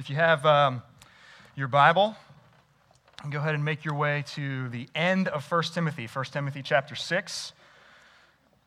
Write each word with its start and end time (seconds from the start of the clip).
If 0.00 0.08
you 0.08 0.16
have 0.16 0.46
um, 0.46 0.82
your 1.54 1.68
Bible, 1.68 2.16
go 3.28 3.38
ahead 3.38 3.54
and 3.54 3.62
make 3.62 3.84
your 3.84 3.92
way 3.92 4.24
to 4.28 4.70
the 4.70 4.88
end 4.94 5.28
of 5.28 5.44
1 5.44 5.62
Timothy, 5.74 6.06
1 6.06 6.24
Timothy 6.32 6.62
chapter 6.62 6.94
6, 6.94 7.52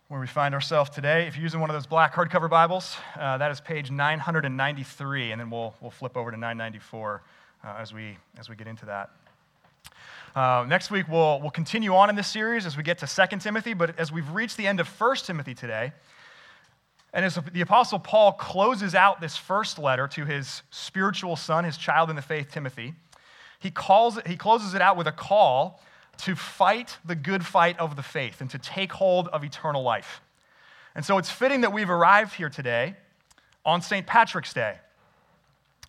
where 0.09 0.19
we 0.19 0.27
find 0.27 0.53
ourselves 0.53 0.91
today. 0.91 1.25
If 1.25 1.35
you're 1.35 1.41
using 1.41 1.59
one 1.59 1.71
of 1.71 1.73
those 1.73 1.87
black 1.87 2.13
hardcover 2.13 2.47
Bibles, 2.47 2.97
uh, 3.19 3.39
that 3.39 3.49
is 3.49 3.59
page 3.59 3.89
993, 3.89 5.31
and 5.31 5.41
then 5.41 5.49
we'll, 5.49 5.73
we'll 5.81 5.89
flip 5.89 6.15
over 6.15 6.29
to 6.29 6.37
994 6.37 7.23
uh, 7.63 7.77
as, 7.79 7.95
we, 7.95 8.15
as 8.37 8.47
we 8.47 8.55
get 8.55 8.67
into 8.67 8.85
that. 8.85 9.09
Uh, 10.35 10.67
next 10.69 10.91
week, 10.91 11.07
we'll, 11.07 11.41
we'll 11.41 11.49
continue 11.49 11.95
on 11.95 12.11
in 12.11 12.15
this 12.15 12.27
series 12.27 12.67
as 12.67 12.77
we 12.77 12.83
get 12.83 12.99
to 12.99 13.07
2 13.07 13.37
Timothy, 13.39 13.73
but 13.73 13.97
as 13.99 14.11
we've 14.11 14.29
reached 14.29 14.55
the 14.55 14.67
end 14.67 14.79
of 14.79 14.87
1 14.87 15.15
Timothy 15.15 15.55
today, 15.55 15.93
and 17.13 17.23
as 17.23 17.37
the 17.53 17.61
Apostle 17.61 17.99
Paul 17.99 18.31
closes 18.33 18.95
out 18.95 19.21
this 19.21 19.37
first 19.37 19.77
letter 19.77 20.07
to 20.09 20.25
his 20.25 20.63
spiritual 20.71 21.35
son, 21.35 21.63
his 21.63 21.77
child 21.77 22.09
in 22.09 22.15
the 22.15 22.23
faith, 22.23 22.49
Timothy, 22.51 22.95
he, 23.59 23.69
calls 23.69 24.17
it, 24.17 24.27
he 24.27 24.35
closes 24.35 24.73
it 24.73 24.81
out 24.81 24.97
with 24.97 25.07
a 25.07 25.11
call 25.11 25.79
to 26.17 26.35
fight 26.35 26.97
the 27.05 27.15
good 27.15 27.45
fight 27.45 27.79
of 27.79 27.95
the 27.95 28.03
faith 28.03 28.41
and 28.41 28.49
to 28.49 28.57
take 28.57 28.91
hold 28.91 29.27
of 29.27 29.43
eternal 29.43 29.83
life. 29.83 30.21
And 30.95 31.05
so 31.05 31.19
it's 31.19 31.29
fitting 31.29 31.61
that 31.61 31.71
we've 31.71 31.89
arrived 31.89 32.33
here 32.33 32.49
today 32.49 32.95
on 33.63 33.81
St. 33.81 34.05
Patrick's 34.05 34.53
Day. 34.53 34.77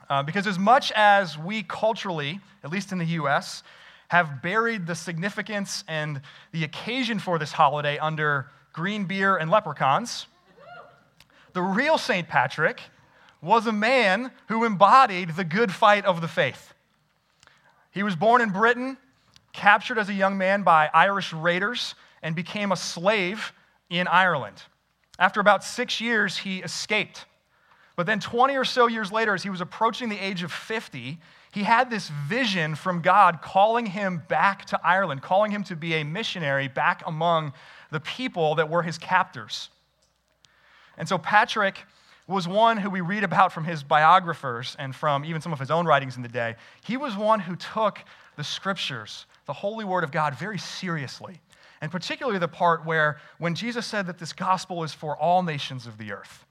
Uh, 0.08 0.22
because 0.22 0.46
as 0.46 0.58
much 0.58 0.92
as 0.92 1.38
we 1.38 1.62
culturally, 1.62 2.40
at 2.62 2.70
least 2.70 2.92
in 2.92 2.98
the 2.98 3.06
US, 3.06 3.62
have 4.08 4.42
buried 4.42 4.86
the 4.86 4.94
significance 4.94 5.84
and 5.88 6.20
the 6.52 6.64
occasion 6.64 7.18
for 7.18 7.38
this 7.38 7.52
holiday 7.52 7.96
under 7.98 8.50
green 8.74 9.06
beer 9.06 9.36
and 9.36 9.50
leprechauns, 9.50 10.26
the 11.54 11.62
real 11.62 11.96
St. 11.96 12.28
Patrick 12.28 12.80
was 13.40 13.66
a 13.66 13.72
man 13.72 14.30
who 14.48 14.64
embodied 14.64 15.30
the 15.30 15.44
good 15.44 15.72
fight 15.72 16.04
of 16.04 16.20
the 16.20 16.28
faith. 16.28 16.74
He 17.90 18.02
was 18.02 18.16
born 18.16 18.42
in 18.42 18.50
Britain, 18.50 18.96
captured 19.52 19.98
as 19.98 20.08
a 20.08 20.14
young 20.14 20.36
man 20.36 20.62
by 20.62 20.90
Irish 20.92 21.32
raiders, 21.32 21.94
and 22.22 22.34
became 22.34 22.72
a 22.72 22.76
slave 22.76 23.52
in 23.88 24.08
Ireland. 24.08 24.62
After 25.18 25.40
about 25.40 25.62
six 25.62 26.00
years, 26.00 26.38
he 26.38 26.58
escaped. 26.58 27.24
But 27.96 28.06
then, 28.06 28.18
20 28.18 28.56
or 28.56 28.64
so 28.64 28.88
years 28.88 29.12
later, 29.12 29.34
as 29.34 29.44
he 29.44 29.50
was 29.50 29.60
approaching 29.60 30.08
the 30.08 30.18
age 30.18 30.42
of 30.42 30.50
50, 30.50 31.18
he 31.52 31.62
had 31.62 31.88
this 31.88 32.08
vision 32.08 32.74
from 32.74 33.00
God 33.00 33.40
calling 33.40 33.86
him 33.86 34.22
back 34.26 34.64
to 34.66 34.80
Ireland, 34.82 35.22
calling 35.22 35.52
him 35.52 35.62
to 35.64 35.76
be 35.76 35.94
a 35.94 36.02
missionary 36.02 36.66
back 36.66 37.04
among 37.06 37.52
the 37.92 38.00
people 38.00 38.56
that 38.56 38.68
were 38.68 38.82
his 38.82 38.98
captors. 38.98 39.68
And 40.96 41.08
so 41.08 41.18
Patrick 41.18 41.84
was 42.26 42.48
one 42.48 42.78
who 42.78 42.88
we 42.88 43.00
read 43.00 43.22
about 43.22 43.52
from 43.52 43.64
his 43.64 43.82
biographers 43.82 44.76
and 44.78 44.94
from 44.94 45.24
even 45.24 45.40
some 45.40 45.52
of 45.52 45.58
his 45.58 45.70
own 45.70 45.86
writings 45.86 46.16
in 46.16 46.22
the 46.22 46.28
day. 46.28 46.56
He 46.82 46.96
was 46.96 47.16
one 47.16 47.40
who 47.40 47.54
took 47.56 47.98
the 48.36 48.44
scriptures, 48.44 49.26
the 49.46 49.52
holy 49.52 49.84
word 49.84 50.04
of 50.04 50.10
God, 50.10 50.34
very 50.38 50.58
seriously. 50.58 51.40
And 51.80 51.92
particularly 51.92 52.38
the 52.38 52.48
part 52.48 52.86
where 52.86 53.18
when 53.38 53.54
Jesus 53.54 53.84
said 53.86 54.06
that 54.06 54.18
this 54.18 54.32
gospel 54.32 54.84
is 54.84 54.94
for 54.94 55.16
all 55.16 55.42
nations 55.42 55.86
of 55.86 55.98
the 55.98 56.12
earth, 56.12 56.46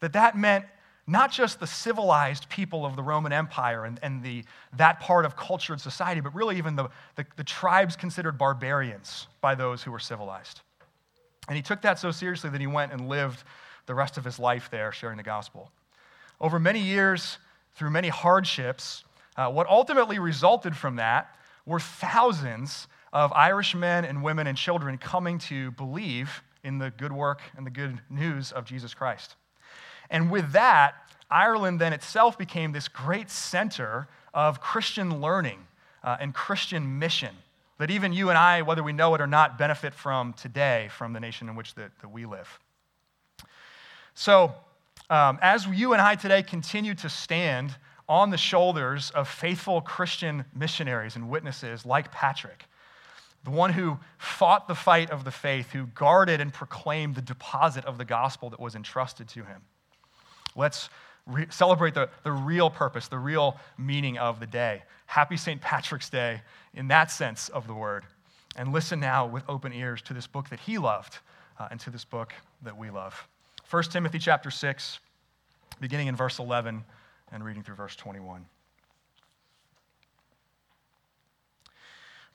that 0.00 0.12
that 0.12 0.36
meant 0.36 0.64
not 1.06 1.32
just 1.32 1.60
the 1.60 1.66
civilized 1.66 2.48
people 2.48 2.86
of 2.86 2.96
the 2.96 3.02
Roman 3.02 3.32
Empire 3.32 3.84
and, 3.84 3.98
and 4.02 4.22
the, 4.22 4.44
that 4.76 5.00
part 5.00 5.26
of 5.26 5.36
cultured 5.36 5.80
society, 5.80 6.20
but 6.20 6.34
really 6.34 6.56
even 6.56 6.76
the, 6.76 6.88
the, 7.16 7.26
the 7.36 7.44
tribes 7.44 7.96
considered 7.96 8.38
barbarians 8.38 9.26
by 9.40 9.54
those 9.54 9.82
who 9.82 9.90
were 9.90 9.98
civilized. 9.98 10.60
And 11.48 11.56
he 11.56 11.62
took 11.62 11.82
that 11.82 11.98
so 11.98 12.10
seriously 12.10 12.50
that 12.50 12.60
he 12.60 12.66
went 12.66 12.92
and 12.92 13.08
lived 13.08 13.42
the 13.86 13.94
rest 13.94 14.16
of 14.16 14.24
his 14.24 14.38
life 14.38 14.68
there 14.70 14.92
sharing 14.92 15.16
the 15.16 15.22
gospel. 15.22 15.70
Over 16.40 16.58
many 16.58 16.80
years, 16.80 17.38
through 17.74 17.90
many 17.90 18.08
hardships, 18.08 19.04
uh, 19.36 19.50
what 19.50 19.66
ultimately 19.68 20.18
resulted 20.18 20.76
from 20.76 20.96
that 20.96 21.34
were 21.66 21.80
thousands 21.80 22.86
of 23.12 23.32
Irish 23.32 23.74
men 23.74 24.04
and 24.04 24.22
women 24.22 24.46
and 24.46 24.56
children 24.56 24.98
coming 24.98 25.38
to 25.38 25.70
believe 25.72 26.42
in 26.62 26.78
the 26.78 26.90
good 26.90 27.12
work 27.12 27.40
and 27.56 27.66
the 27.66 27.70
good 27.70 28.00
news 28.10 28.52
of 28.52 28.64
Jesus 28.64 28.94
Christ. 28.94 29.36
And 30.10 30.30
with 30.30 30.52
that, 30.52 30.94
Ireland 31.30 31.80
then 31.80 31.92
itself 31.92 32.36
became 32.38 32.72
this 32.72 32.88
great 32.88 33.30
center 33.30 34.08
of 34.32 34.60
Christian 34.60 35.20
learning 35.20 35.66
uh, 36.02 36.16
and 36.20 36.34
Christian 36.34 36.98
mission 36.98 37.34
that 37.78 37.90
even 37.90 38.12
you 38.12 38.28
and 38.28 38.38
I, 38.38 38.62
whether 38.62 38.82
we 38.82 38.92
know 38.92 39.14
it 39.14 39.20
or 39.20 39.26
not, 39.26 39.58
benefit 39.58 39.94
from 39.94 40.32
today 40.34 40.88
from 40.96 41.12
the 41.12 41.20
nation 41.20 41.48
in 41.48 41.56
which 41.56 41.74
that, 41.74 41.90
that 42.00 42.08
we 42.08 42.26
live. 42.26 42.60
So, 44.14 44.54
um, 45.10 45.38
as 45.42 45.66
you 45.66 45.92
and 45.92 46.00
I 46.00 46.14
today 46.14 46.42
continue 46.42 46.94
to 46.94 47.08
stand 47.08 47.74
on 48.08 48.30
the 48.30 48.36
shoulders 48.36 49.10
of 49.10 49.28
faithful 49.28 49.80
Christian 49.80 50.44
missionaries 50.54 51.16
and 51.16 51.28
witnesses 51.28 51.84
like 51.84 52.12
Patrick, 52.12 52.64
the 53.44 53.50
one 53.50 53.72
who 53.72 53.98
fought 54.18 54.68
the 54.68 54.74
fight 54.74 55.10
of 55.10 55.24
the 55.24 55.30
faith, 55.30 55.70
who 55.72 55.86
guarded 55.86 56.40
and 56.40 56.52
proclaimed 56.52 57.14
the 57.14 57.22
deposit 57.22 57.84
of 57.84 57.98
the 57.98 58.04
gospel 58.04 58.50
that 58.50 58.60
was 58.60 58.74
entrusted 58.74 59.28
to 59.28 59.44
him. 59.44 59.62
Let's 60.56 60.88
re- 61.26 61.46
celebrate 61.50 61.94
the, 61.94 62.08
the 62.22 62.32
real 62.32 62.70
purpose, 62.70 63.08
the 63.08 63.18
real 63.18 63.58
meaning 63.76 64.18
of 64.18 64.40
the 64.40 64.46
day. 64.46 64.82
Happy 65.06 65.36
St. 65.36 65.60
Patrick's 65.60 66.08
Day 66.08 66.40
in 66.74 66.88
that 66.88 67.10
sense 67.10 67.48
of 67.48 67.66
the 67.66 67.74
word. 67.74 68.04
And 68.56 68.72
listen 68.72 69.00
now 69.00 69.26
with 69.26 69.44
open 69.48 69.72
ears 69.72 70.02
to 70.02 70.14
this 70.14 70.26
book 70.26 70.48
that 70.50 70.60
he 70.60 70.78
loved 70.78 71.18
uh, 71.58 71.68
and 71.70 71.80
to 71.80 71.90
this 71.90 72.04
book 72.04 72.32
that 72.62 72.76
we 72.76 72.90
love. 72.90 73.28
1 73.70 73.82
Timothy 73.84 74.18
chapter 74.18 74.50
6, 74.50 74.98
beginning 75.80 76.08
in 76.08 76.16
verse 76.16 76.38
11 76.38 76.84
and 77.32 77.44
reading 77.44 77.62
through 77.62 77.74
verse 77.74 77.96
21. 77.96 78.46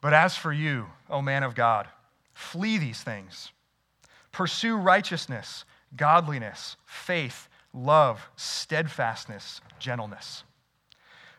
But 0.01 0.13
as 0.13 0.35
for 0.35 0.53
you, 0.53 0.87
O 1.09 1.21
man 1.21 1.43
of 1.43 1.55
God, 1.55 1.87
flee 2.33 2.77
these 2.77 3.01
things. 3.01 3.51
Pursue 4.31 4.75
righteousness, 4.75 5.65
godliness, 5.95 6.77
faith, 6.85 7.49
love, 7.73 8.29
steadfastness, 8.35 9.61
gentleness. 9.79 10.43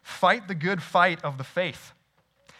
Fight 0.02 0.48
the 0.48 0.54
good 0.54 0.82
fight 0.82 1.22
of 1.24 1.38
the 1.38 1.44
faith. 1.44 1.92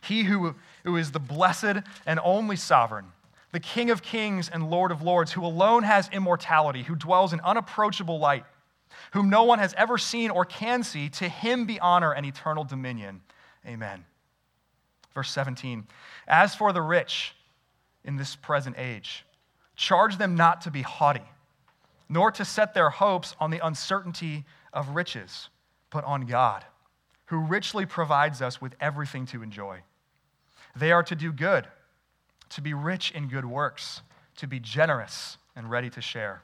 He 0.00 0.24
who, 0.24 0.54
who 0.84 0.96
is 0.96 1.12
the 1.12 1.20
blessed 1.20 1.82
and 2.06 2.20
only 2.22 2.56
sovereign, 2.56 3.06
the 3.52 3.60
King 3.60 3.90
of 3.90 4.02
kings 4.02 4.48
and 4.48 4.70
Lord 4.70 4.90
of 4.90 5.02
lords, 5.02 5.32
who 5.32 5.44
alone 5.44 5.84
has 5.84 6.08
immortality, 6.12 6.82
who 6.82 6.96
dwells 6.96 7.32
in 7.32 7.40
unapproachable 7.40 8.18
light, 8.18 8.44
whom 9.12 9.30
no 9.30 9.44
one 9.44 9.58
has 9.58 9.74
ever 9.74 9.96
seen 9.98 10.30
or 10.30 10.44
can 10.44 10.82
see, 10.82 11.08
to 11.10 11.28
him 11.28 11.64
be 11.64 11.78
honor 11.80 12.12
and 12.12 12.26
eternal 12.26 12.64
dominion. 12.64 13.22
Amen. 13.66 14.04
Verse 15.14 15.30
17 15.30 15.86
As 16.26 16.54
for 16.54 16.72
the 16.72 16.82
rich 16.82 17.34
in 18.04 18.16
this 18.16 18.36
present 18.36 18.76
age, 18.78 19.24
charge 19.76 20.18
them 20.18 20.34
not 20.34 20.62
to 20.62 20.70
be 20.70 20.82
haughty, 20.82 21.24
nor 22.08 22.30
to 22.32 22.44
set 22.44 22.74
their 22.74 22.90
hopes 22.90 23.34
on 23.40 23.50
the 23.50 23.64
uncertainty 23.64 24.44
of 24.72 24.90
riches, 24.90 25.48
but 25.90 26.04
on 26.04 26.26
God 26.26 26.64
who 27.34 27.40
richly 27.40 27.84
provides 27.84 28.40
us 28.40 28.60
with 28.60 28.76
everything 28.80 29.26
to 29.26 29.42
enjoy. 29.42 29.80
They 30.76 30.92
are 30.92 31.02
to 31.02 31.16
do 31.16 31.32
good, 31.32 31.66
to 32.50 32.60
be 32.60 32.74
rich 32.74 33.10
in 33.10 33.26
good 33.26 33.44
works, 33.44 34.02
to 34.36 34.46
be 34.46 34.60
generous 34.60 35.36
and 35.56 35.68
ready 35.68 35.90
to 35.90 36.00
share, 36.00 36.42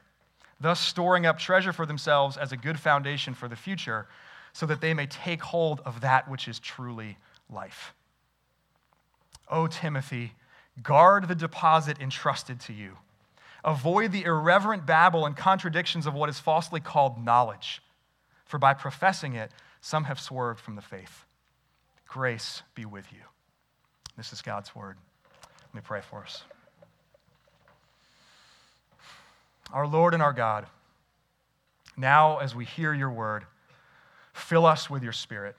thus 0.59 0.81
storing 0.81 1.25
up 1.25 1.39
treasure 1.39 1.71
for 1.71 1.85
themselves 1.85 2.35
as 2.35 2.51
a 2.51 2.57
good 2.57 2.77
foundation 2.77 3.33
for 3.33 3.47
the 3.47 3.55
future, 3.55 4.07
so 4.51 4.65
that 4.65 4.81
they 4.81 4.93
may 4.93 5.05
take 5.05 5.41
hold 5.41 5.79
of 5.85 6.01
that 6.01 6.29
which 6.29 6.49
is 6.49 6.59
truly 6.59 7.17
life. 7.49 7.93
O 9.47 9.67
Timothy, 9.67 10.33
guard 10.83 11.29
the 11.29 11.35
deposit 11.35 12.01
entrusted 12.01 12.59
to 12.59 12.73
you. 12.73 12.97
Avoid 13.63 14.11
the 14.11 14.23
irreverent 14.23 14.85
babble 14.85 15.25
and 15.25 15.37
contradictions 15.37 16.05
of 16.05 16.13
what 16.13 16.27
is 16.27 16.39
falsely 16.39 16.81
called 16.81 17.23
knowledge, 17.23 17.81
for 18.43 18.57
by 18.57 18.73
professing 18.73 19.35
it, 19.35 19.51
some 19.81 20.05
have 20.05 20.19
swerved 20.19 20.59
from 20.59 20.75
the 20.75 20.81
faith. 20.81 21.25
Grace 22.07 22.61
be 22.75 22.85
with 22.85 23.11
you. 23.11 23.19
This 24.15 24.31
is 24.31 24.41
God's 24.41 24.75
word. 24.75 24.97
Let 25.73 25.75
me 25.75 25.81
pray 25.83 26.01
for 26.01 26.21
us. 26.21 26.43
Our 29.73 29.87
Lord 29.87 30.13
and 30.13 30.21
our 30.21 30.33
God, 30.33 30.65
now 31.95 32.37
as 32.39 32.53
we 32.53 32.65
hear 32.65 32.93
your 32.93 33.09
word, 33.09 33.45
fill 34.33 34.65
us 34.65 34.89
with 34.89 35.01
your 35.01 35.13
spirit. 35.13 35.55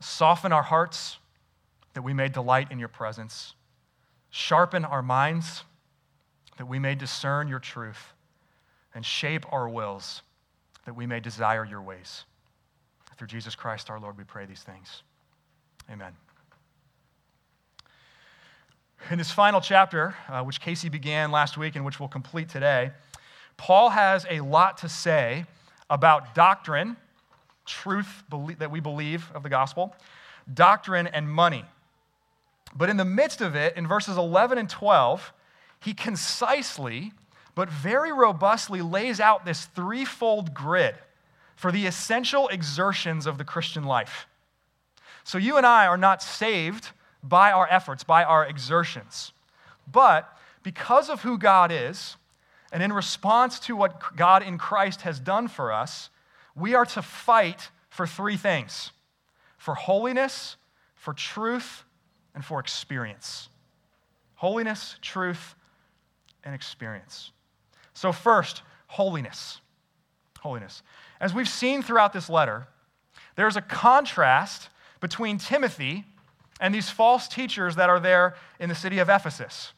Soften 0.00 0.52
our 0.52 0.62
hearts 0.62 1.18
that 1.94 2.02
we 2.02 2.14
may 2.14 2.28
delight 2.28 2.72
in 2.72 2.78
your 2.78 2.88
presence. 2.88 3.54
Sharpen 4.30 4.84
our 4.84 5.02
minds 5.02 5.64
that 6.56 6.66
we 6.66 6.78
may 6.78 6.94
discern 6.94 7.48
your 7.48 7.58
truth. 7.58 8.12
And 8.94 9.06
shape 9.06 9.50
our 9.50 9.68
wills 9.68 10.22
that 10.84 10.94
we 10.94 11.06
may 11.06 11.20
desire 11.20 11.64
your 11.64 11.80
ways. 11.80 12.24
Through 13.22 13.28
Jesus 13.28 13.54
Christ 13.54 13.88
our 13.88 14.00
Lord, 14.00 14.18
we 14.18 14.24
pray 14.24 14.46
these 14.46 14.64
things. 14.64 15.04
Amen. 15.88 16.12
In 19.12 19.18
this 19.18 19.30
final 19.30 19.60
chapter, 19.60 20.16
uh, 20.28 20.42
which 20.42 20.60
Casey 20.60 20.88
began 20.88 21.30
last 21.30 21.56
week 21.56 21.76
and 21.76 21.84
which 21.84 22.00
we'll 22.00 22.08
complete 22.08 22.48
today, 22.48 22.90
Paul 23.56 23.90
has 23.90 24.26
a 24.28 24.40
lot 24.40 24.78
to 24.78 24.88
say 24.88 25.44
about 25.88 26.34
doctrine, 26.34 26.96
truth 27.64 28.24
that 28.58 28.72
we 28.72 28.80
believe 28.80 29.30
of 29.36 29.44
the 29.44 29.48
gospel, 29.48 29.94
doctrine, 30.52 31.06
and 31.06 31.30
money. 31.30 31.64
But 32.74 32.90
in 32.90 32.96
the 32.96 33.04
midst 33.04 33.40
of 33.40 33.54
it, 33.54 33.76
in 33.76 33.86
verses 33.86 34.16
11 34.16 34.58
and 34.58 34.68
12, 34.68 35.32
he 35.78 35.94
concisely 35.94 37.12
but 37.54 37.70
very 37.70 38.10
robustly 38.10 38.82
lays 38.82 39.20
out 39.20 39.44
this 39.44 39.66
threefold 39.66 40.52
grid 40.52 40.96
for 41.62 41.70
the 41.70 41.86
essential 41.86 42.48
exertions 42.48 43.24
of 43.24 43.38
the 43.38 43.44
Christian 43.44 43.84
life. 43.84 44.26
So 45.22 45.38
you 45.38 45.58
and 45.58 45.64
I 45.64 45.86
are 45.86 45.96
not 45.96 46.20
saved 46.20 46.90
by 47.22 47.52
our 47.52 47.68
efforts, 47.70 48.02
by 48.02 48.24
our 48.24 48.44
exertions. 48.44 49.30
But 49.86 50.28
because 50.64 51.08
of 51.08 51.22
who 51.22 51.38
God 51.38 51.70
is, 51.70 52.16
and 52.72 52.82
in 52.82 52.92
response 52.92 53.60
to 53.60 53.76
what 53.76 54.16
God 54.16 54.42
in 54.42 54.58
Christ 54.58 55.02
has 55.02 55.20
done 55.20 55.46
for 55.46 55.70
us, 55.70 56.10
we 56.56 56.74
are 56.74 56.84
to 56.86 57.00
fight 57.00 57.70
for 57.90 58.08
three 58.08 58.36
things 58.36 58.90
for 59.56 59.76
holiness, 59.76 60.56
for 60.96 61.14
truth, 61.14 61.84
and 62.34 62.44
for 62.44 62.58
experience. 62.58 63.48
Holiness, 64.34 64.96
truth, 65.00 65.54
and 66.42 66.56
experience. 66.56 67.30
So, 67.94 68.10
first, 68.10 68.62
holiness. 68.88 69.60
Holiness. 70.40 70.82
As 71.22 71.32
we've 71.32 71.48
seen 71.48 71.82
throughout 71.82 72.12
this 72.12 72.28
letter, 72.28 72.66
there's 73.36 73.56
a 73.56 73.62
contrast 73.62 74.68
between 75.00 75.38
Timothy 75.38 76.04
and 76.60 76.74
these 76.74 76.90
false 76.90 77.28
teachers 77.28 77.76
that 77.76 77.88
are 77.88 78.00
there 78.00 78.34
in 78.58 78.68
the 78.68 78.74
city 78.74 78.98
of 78.98 79.08
Ephesus. 79.08 79.72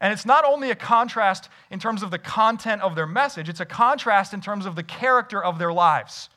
And 0.00 0.12
it's 0.12 0.26
not 0.26 0.44
only 0.44 0.72
a 0.72 0.74
contrast 0.74 1.48
in 1.70 1.78
terms 1.78 2.02
of 2.02 2.10
the 2.10 2.18
content 2.18 2.82
of 2.82 2.96
their 2.96 3.06
message, 3.06 3.48
it's 3.48 3.60
a 3.60 3.64
contrast 3.64 4.34
in 4.34 4.40
terms 4.40 4.66
of 4.66 4.74
the 4.74 4.82
character 4.82 5.42
of 5.42 5.60
their 5.60 5.72
lives. 5.72 6.28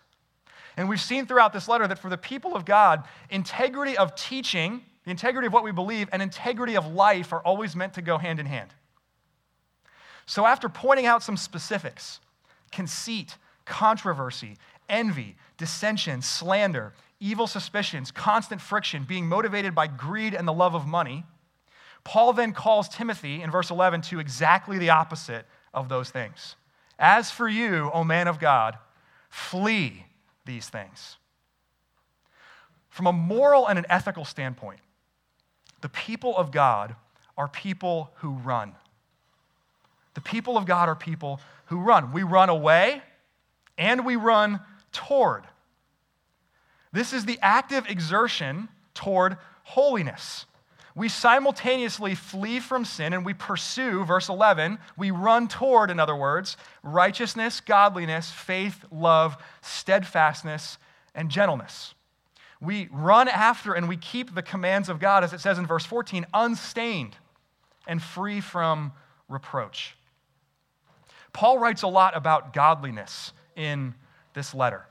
And 0.77 0.87
we've 0.87 1.01
seen 1.01 1.25
throughout 1.25 1.51
this 1.51 1.67
letter 1.67 1.87
that 1.87 1.97
for 1.97 2.09
the 2.09 2.17
people 2.17 2.55
of 2.55 2.63
God, 2.63 3.05
integrity 3.31 3.97
of 3.97 4.15
teaching, 4.15 4.83
the 5.03 5.11
integrity 5.11 5.47
of 5.47 5.53
what 5.53 5.63
we 5.63 5.71
believe, 5.71 6.09
and 6.11 6.21
integrity 6.21 6.77
of 6.77 6.85
life 6.93 7.33
are 7.33 7.41
always 7.41 7.75
meant 7.75 7.95
to 7.95 8.03
go 8.03 8.19
hand 8.19 8.39
in 8.39 8.45
hand. 8.45 8.69
So, 10.27 10.45
after 10.45 10.69
pointing 10.69 11.07
out 11.07 11.23
some 11.23 11.37
specifics 11.37 12.19
conceit, 12.71 13.35
controversy, 13.67 14.57
envy, 14.89 15.35
dissension, 15.57 16.21
slander, 16.21 16.93
evil 17.19 17.47
suspicions, 17.47 18.11
constant 18.11 18.61
friction, 18.61 19.03
being 19.03 19.27
motivated 19.27 19.75
by 19.75 19.87
greed 19.87 20.33
and 20.33 20.47
the 20.47 20.53
love 20.53 20.75
of 20.75 20.87
money, 20.87 21.25
Paul 22.03 22.33
then 22.33 22.53
calls 22.53 22.87
Timothy 22.87 23.41
in 23.41 23.51
verse 23.51 23.69
11 23.69 24.01
to 24.03 24.19
exactly 24.19 24.77
the 24.77 24.91
opposite 24.91 25.45
of 25.73 25.89
those 25.89 26.09
things. 26.09 26.55
As 26.97 27.29
for 27.29 27.47
you, 27.47 27.91
O 27.93 28.03
man 28.03 28.27
of 28.27 28.39
God, 28.39 28.77
flee 29.29 30.05
these 30.45 30.69
things. 30.69 31.17
From 32.89 33.07
a 33.07 33.13
moral 33.13 33.67
and 33.67 33.77
an 33.77 33.85
ethical 33.89 34.25
standpoint, 34.25 34.79
the 35.81 35.89
people 35.89 36.35
of 36.37 36.51
God 36.51 36.95
are 37.37 37.47
people 37.47 38.11
who 38.15 38.31
run. 38.31 38.73
The 40.13 40.21
people 40.21 40.57
of 40.57 40.65
God 40.65 40.89
are 40.89 40.95
people 40.95 41.39
who 41.65 41.79
run. 41.79 42.11
We 42.11 42.23
run 42.23 42.49
away 42.49 43.03
and 43.77 44.05
we 44.05 44.15
run 44.15 44.59
toward. 44.91 45.43
This 46.91 47.13
is 47.13 47.25
the 47.25 47.39
active 47.41 47.87
exertion 47.87 48.69
toward 48.93 49.37
holiness. 49.63 50.45
We 50.95 51.09
simultaneously 51.09 52.15
flee 52.15 52.59
from 52.59 52.83
sin 52.83 53.13
and 53.13 53.23
we 53.23 53.35
pursue, 53.35 54.03
verse 54.03 54.29
11, 54.29 54.79
we 54.97 55.11
run 55.11 55.47
toward, 55.47 55.91
in 55.91 55.99
other 55.99 56.15
words, 56.15 56.57
righteousness, 56.81 57.59
godliness, 57.59 58.31
faith, 58.31 58.83
love, 58.91 59.37
steadfastness, 59.61 60.79
and 61.13 61.29
gentleness. 61.29 61.93
We 62.59 62.89
run 62.91 63.27
after 63.27 63.73
and 63.73 63.87
we 63.87 63.97
keep 63.97 64.33
the 64.33 64.41
commands 64.41 64.89
of 64.89 64.99
God, 64.99 65.23
as 65.23 65.33
it 65.33 65.39
says 65.39 65.59
in 65.59 65.67
verse 65.67 65.85
14, 65.85 66.25
unstained 66.33 67.15
and 67.85 68.01
free 68.01 68.41
from 68.41 68.91
reproach. 69.29 69.95
Paul 71.31 71.59
writes 71.59 71.83
a 71.83 71.87
lot 71.87 72.17
about 72.17 72.53
godliness 72.53 73.33
in 73.57 73.93
this 74.33 74.53
letter. 74.53 74.85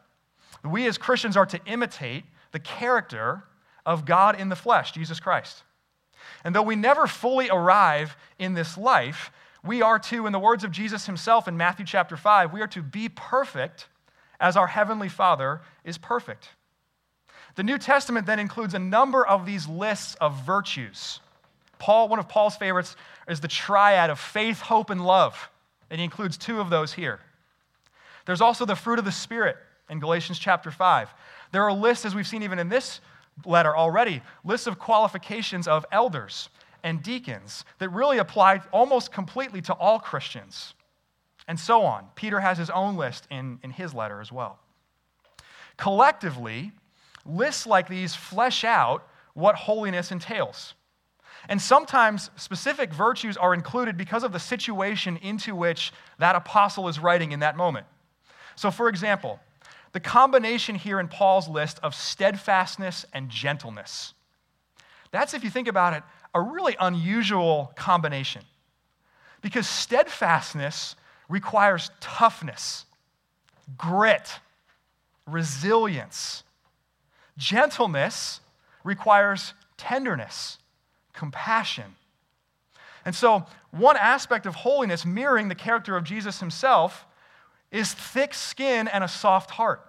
We 0.62 0.86
as 0.86 0.98
Christians 0.98 1.36
are 1.36 1.46
to 1.46 1.60
imitate 1.64 2.24
the 2.52 2.58
character 2.58 3.44
of 3.86 4.04
God 4.04 4.38
in 4.38 4.48
the 4.50 4.56
flesh, 4.56 4.92
Jesus 4.92 5.20
Christ. 5.20 5.62
And 6.44 6.54
though 6.54 6.62
we 6.62 6.76
never 6.76 7.06
fully 7.06 7.48
arrive 7.48 8.16
in 8.38 8.54
this 8.54 8.76
life, 8.76 9.30
we 9.64 9.80
are 9.82 9.98
to, 9.98 10.26
in 10.26 10.32
the 10.32 10.38
words 10.38 10.64
of 10.64 10.70
Jesus 10.70 11.06
himself 11.06 11.48
in 11.48 11.56
Matthew 11.56 11.86
chapter 11.86 12.16
5, 12.16 12.52
we 12.52 12.60
are 12.60 12.66
to 12.68 12.82
be 12.82 13.08
perfect 13.08 13.88
as 14.40 14.56
our 14.56 14.66
heavenly 14.66 15.08
Father 15.08 15.60
is 15.84 15.98
perfect. 15.98 16.50
The 17.54 17.62
New 17.62 17.78
Testament 17.78 18.26
then 18.26 18.38
includes 18.38 18.74
a 18.74 18.78
number 18.78 19.26
of 19.26 19.46
these 19.46 19.66
lists 19.66 20.14
of 20.20 20.42
virtues. 20.44 21.20
Paul, 21.78 22.08
one 22.08 22.18
of 22.18 22.28
Paul's 22.28 22.56
favorites, 22.56 22.96
is 23.28 23.40
the 23.40 23.48
triad 23.48 24.10
of 24.10 24.20
faith, 24.20 24.60
hope, 24.60 24.90
and 24.90 25.04
love. 25.04 25.50
And 25.90 25.98
he 25.98 26.04
includes 26.04 26.36
two 26.36 26.60
of 26.60 26.70
those 26.70 26.92
here. 26.92 27.20
There's 28.26 28.40
also 28.40 28.64
the 28.64 28.76
fruit 28.76 28.98
of 28.98 29.04
the 29.04 29.12
Spirit 29.12 29.56
in 29.88 30.00
Galatians 30.00 30.38
chapter 30.38 30.70
5. 30.70 31.08
There 31.52 31.62
are 31.62 31.72
lists, 31.72 32.04
as 32.04 32.14
we've 32.14 32.26
seen 32.26 32.42
even 32.42 32.58
in 32.58 32.68
this 32.68 33.00
letter 33.44 33.76
already, 33.76 34.22
lists 34.44 34.66
of 34.66 34.78
qualifications 34.78 35.68
of 35.68 35.86
elders 35.92 36.48
and 36.82 37.02
deacons 37.02 37.64
that 37.78 37.88
really 37.90 38.18
apply 38.18 38.60
almost 38.72 39.12
completely 39.12 39.60
to 39.62 39.72
all 39.74 39.98
Christians, 39.98 40.74
and 41.48 41.58
so 41.58 41.82
on. 41.82 42.06
Peter 42.14 42.40
has 42.40 42.58
his 42.58 42.70
own 42.70 42.96
list 42.96 43.26
in, 43.30 43.58
in 43.62 43.70
his 43.70 43.94
letter 43.94 44.20
as 44.20 44.32
well. 44.32 44.58
Collectively, 45.76 46.72
lists 47.24 47.66
like 47.66 47.88
these 47.88 48.14
flesh 48.14 48.64
out 48.64 49.06
what 49.34 49.54
holiness 49.54 50.10
entails. 50.10 50.74
And 51.48 51.60
sometimes 51.60 52.30
specific 52.36 52.92
virtues 52.92 53.36
are 53.36 53.54
included 53.54 53.96
because 53.96 54.24
of 54.24 54.32
the 54.32 54.40
situation 54.40 55.16
into 55.18 55.54
which 55.54 55.92
that 56.18 56.34
apostle 56.34 56.88
is 56.88 56.98
writing 56.98 57.32
in 57.32 57.40
that 57.40 57.56
moment. 57.56 57.86
So, 58.56 58.70
for 58.70 58.88
example, 58.88 59.38
the 59.92 60.00
combination 60.00 60.74
here 60.74 61.00
in 61.00 61.08
Paul's 61.08 61.48
list 61.48 61.78
of 61.82 61.94
steadfastness 61.94 63.06
and 63.12 63.30
gentleness. 63.30 64.12
That's, 65.10 65.34
if 65.34 65.44
you 65.44 65.50
think 65.50 65.68
about 65.68 65.94
it, 65.94 66.02
a 66.34 66.40
really 66.40 66.76
unusual 66.80 67.72
combination. 67.76 68.42
Because 69.40 69.68
steadfastness 69.68 70.96
requires 71.28 71.90
toughness, 72.00 72.84
grit, 73.78 74.40
resilience. 75.26 76.42
Gentleness 77.38 78.40
requires 78.84 79.54
tenderness 79.76 80.58
compassion. 81.12 81.96
And 83.04 83.14
so, 83.14 83.46
one 83.70 83.96
aspect 83.96 84.46
of 84.46 84.54
holiness, 84.54 85.04
mirroring 85.04 85.48
the 85.48 85.54
character 85.54 85.96
of 85.96 86.04
Jesus 86.04 86.40
himself, 86.40 87.06
is 87.70 87.92
thick 87.92 88.34
skin 88.34 88.88
and 88.88 89.02
a 89.02 89.08
soft 89.08 89.50
heart. 89.50 89.82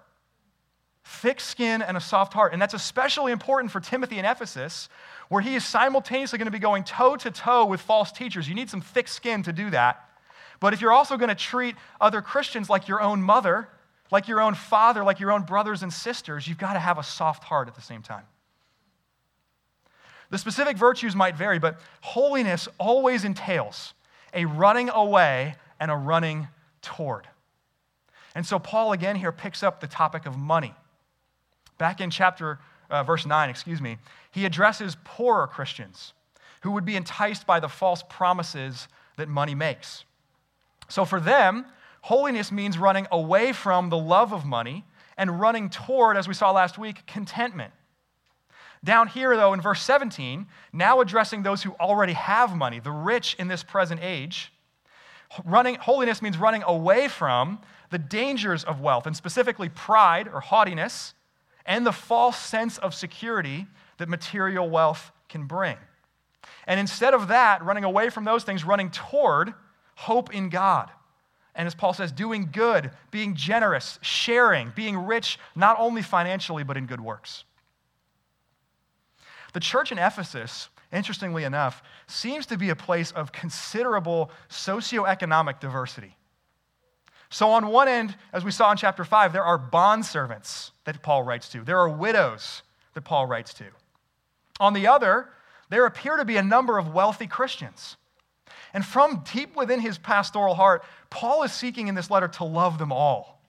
Thick 1.04 1.40
skin 1.40 1.80
and 1.80 1.96
a 1.96 2.00
soft 2.00 2.34
heart. 2.34 2.52
And 2.52 2.60
that's 2.60 2.74
especially 2.74 3.32
important 3.32 3.72
for 3.72 3.80
Timothy 3.80 4.18
in 4.18 4.24
Ephesus, 4.24 4.88
where 5.28 5.40
he 5.40 5.54
is 5.54 5.64
simultaneously 5.64 6.38
going 6.38 6.46
to 6.46 6.52
be 6.52 6.58
going 6.58 6.84
toe 6.84 7.16
to 7.16 7.30
toe 7.30 7.64
with 7.64 7.80
false 7.80 8.12
teachers. 8.12 8.48
You 8.48 8.54
need 8.54 8.68
some 8.68 8.80
thick 8.80 9.08
skin 9.08 9.42
to 9.44 9.52
do 9.52 9.70
that. 9.70 10.04
But 10.60 10.74
if 10.74 10.80
you're 10.80 10.92
also 10.92 11.16
going 11.16 11.28
to 11.28 11.34
treat 11.34 11.76
other 12.00 12.20
Christians 12.20 12.68
like 12.68 12.88
your 12.88 13.00
own 13.00 13.22
mother, 13.22 13.68
like 14.10 14.28
your 14.28 14.40
own 14.40 14.54
father, 14.54 15.04
like 15.04 15.20
your 15.20 15.32
own 15.32 15.42
brothers 15.42 15.82
and 15.82 15.92
sisters, 15.92 16.48
you've 16.48 16.58
got 16.58 16.72
to 16.72 16.78
have 16.78 16.98
a 16.98 17.02
soft 17.02 17.44
heart 17.44 17.68
at 17.68 17.74
the 17.74 17.82
same 17.82 18.02
time. 18.02 18.24
The 20.30 20.38
specific 20.38 20.76
virtues 20.76 21.16
might 21.16 21.36
vary, 21.36 21.58
but 21.58 21.80
holiness 22.00 22.68
always 22.78 23.24
entails 23.24 23.94
a 24.34 24.44
running 24.44 24.90
away 24.90 25.54
and 25.80 25.90
a 25.90 25.96
running 25.96 26.48
toward. 26.82 27.26
And 28.34 28.46
so 28.46 28.58
Paul 28.58 28.92
again 28.92 29.16
here 29.16 29.32
picks 29.32 29.62
up 29.62 29.80
the 29.80 29.86
topic 29.86 30.26
of 30.26 30.36
money. 30.36 30.74
Back 31.78 32.00
in 32.00 32.10
chapter, 32.10 32.58
uh, 32.90 33.02
verse 33.02 33.26
9, 33.26 33.50
excuse 33.50 33.80
me, 33.80 33.98
he 34.30 34.44
addresses 34.44 34.96
poorer 35.04 35.46
Christians 35.46 36.12
who 36.62 36.72
would 36.72 36.84
be 36.84 36.96
enticed 36.96 37.46
by 37.46 37.60
the 37.60 37.68
false 37.68 38.02
promises 38.08 38.88
that 39.16 39.28
money 39.28 39.54
makes. 39.54 40.04
So 40.88 41.04
for 41.04 41.20
them, 41.20 41.66
holiness 42.02 42.50
means 42.50 42.78
running 42.78 43.06
away 43.12 43.52
from 43.52 43.90
the 43.90 43.98
love 43.98 44.32
of 44.32 44.44
money 44.44 44.84
and 45.16 45.40
running 45.40 45.68
toward, 45.70 46.16
as 46.16 46.28
we 46.28 46.34
saw 46.34 46.52
last 46.52 46.78
week, 46.78 47.06
contentment 47.06 47.72
Down 48.84 49.08
here, 49.08 49.36
though, 49.36 49.52
in 49.54 49.60
verse 49.60 49.82
17, 49.82 50.46
now 50.72 51.00
addressing 51.00 51.42
those 51.42 51.64
who 51.64 51.72
already 51.80 52.12
have 52.12 52.54
money, 52.54 52.78
the 52.78 52.92
rich 52.92 53.34
in 53.38 53.48
this 53.48 53.64
present 53.64 54.00
age, 54.02 54.52
running, 55.44 55.74
holiness 55.74 56.22
means 56.22 56.38
running 56.38 56.62
away 56.62 57.08
from 57.08 57.58
the 57.90 57.98
dangers 57.98 58.64
of 58.64 58.80
wealth, 58.80 59.06
and 59.06 59.16
specifically 59.16 59.68
pride 59.68 60.28
or 60.28 60.40
haughtiness, 60.40 61.14
and 61.64 61.86
the 61.86 61.92
false 61.92 62.38
sense 62.38 62.78
of 62.78 62.94
security 62.94 63.66
that 63.98 64.08
material 64.08 64.68
wealth 64.68 65.12
can 65.28 65.46
bring. 65.46 65.76
And 66.66 66.78
instead 66.78 67.14
of 67.14 67.28
that, 67.28 67.64
running 67.64 67.84
away 67.84 68.10
from 68.10 68.24
those 68.24 68.44
things, 68.44 68.64
running 68.64 68.90
toward 68.90 69.54
hope 69.94 70.34
in 70.34 70.48
God. 70.48 70.90
And 71.54 71.66
as 71.66 71.74
Paul 71.74 71.92
says, 71.92 72.12
doing 72.12 72.50
good, 72.52 72.92
being 73.10 73.34
generous, 73.34 73.98
sharing, 74.00 74.72
being 74.76 74.96
rich, 74.96 75.38
not 75.56 75.76
only 75.80 76.02
financially, 76.02 76.62
but 76.62 76.76
in 76.76 76.86
good 76.86 77.00
works. 77.00 77.44
The 79.54 79.60
church 79.60 79.90
in 79.90 79.98
Ephesus, 79.98 80.68
interestingly 80.92 81.44
enough, 81.44 81.82
seems 82.06 82.46
to 82.46 82.56
be 82.56 82.68
a 82.68 82.76
place 82.76 83.10
of 83.12 83.32
considerable 83.32 84.30
socioeconomic 84.48 85.58
diversity. 85.58 86.17
So, 87.30 87.50
on 87.50 87.66
one 87.68 87.88
end, 87.88 88.16
as 88.32 88.44
we 88.44 88.50
saw 88.50 88.70
in 88.70 88.78
chapter 88.78 89.04
5, 89.04 89.32
there 89.32 89.44
are 89.44 89.58
bondservants 89.58 90.70
that 90.84 91.02
Paul 91.02 91.22
writes 91.22 91.48
to, 91.50 91.62
there 91.62 91.78
are 91.78 91.88
widows 91.88 92.62
that 92.94 93.02
Paul 93.02 93.26
writes 93.26 93.52
to. 93.54 93.64
On 94.60 94.72
the 94.72 94.86
other, 94.86 95.28
there 95.68 95.84
appear 95.84 96.16
to 96.16 96.24
be 96.24 96.38
a 96.38 96.42
number 96.42 96.78
of 96.78 96.94
wealthy 96.94 97.26
Christians. 97.26 97.96
And 98.72 98.84
from 98.84 99.24
deep 99.32 99.56
within 99.56 99.80
his 99.80 99.98
pastoral 99.98 100.54
heart, 100.54 100.84
Paul 101.10 101.42
is 101.42 101.52
seeking 101.52 101.88
in 101.88 101.94
this 101.94 102.10
letter 102.10 102.28
to 102.28 102.44
love 102.44 102.78
them 102.78 102.92
all. 102.92 103.42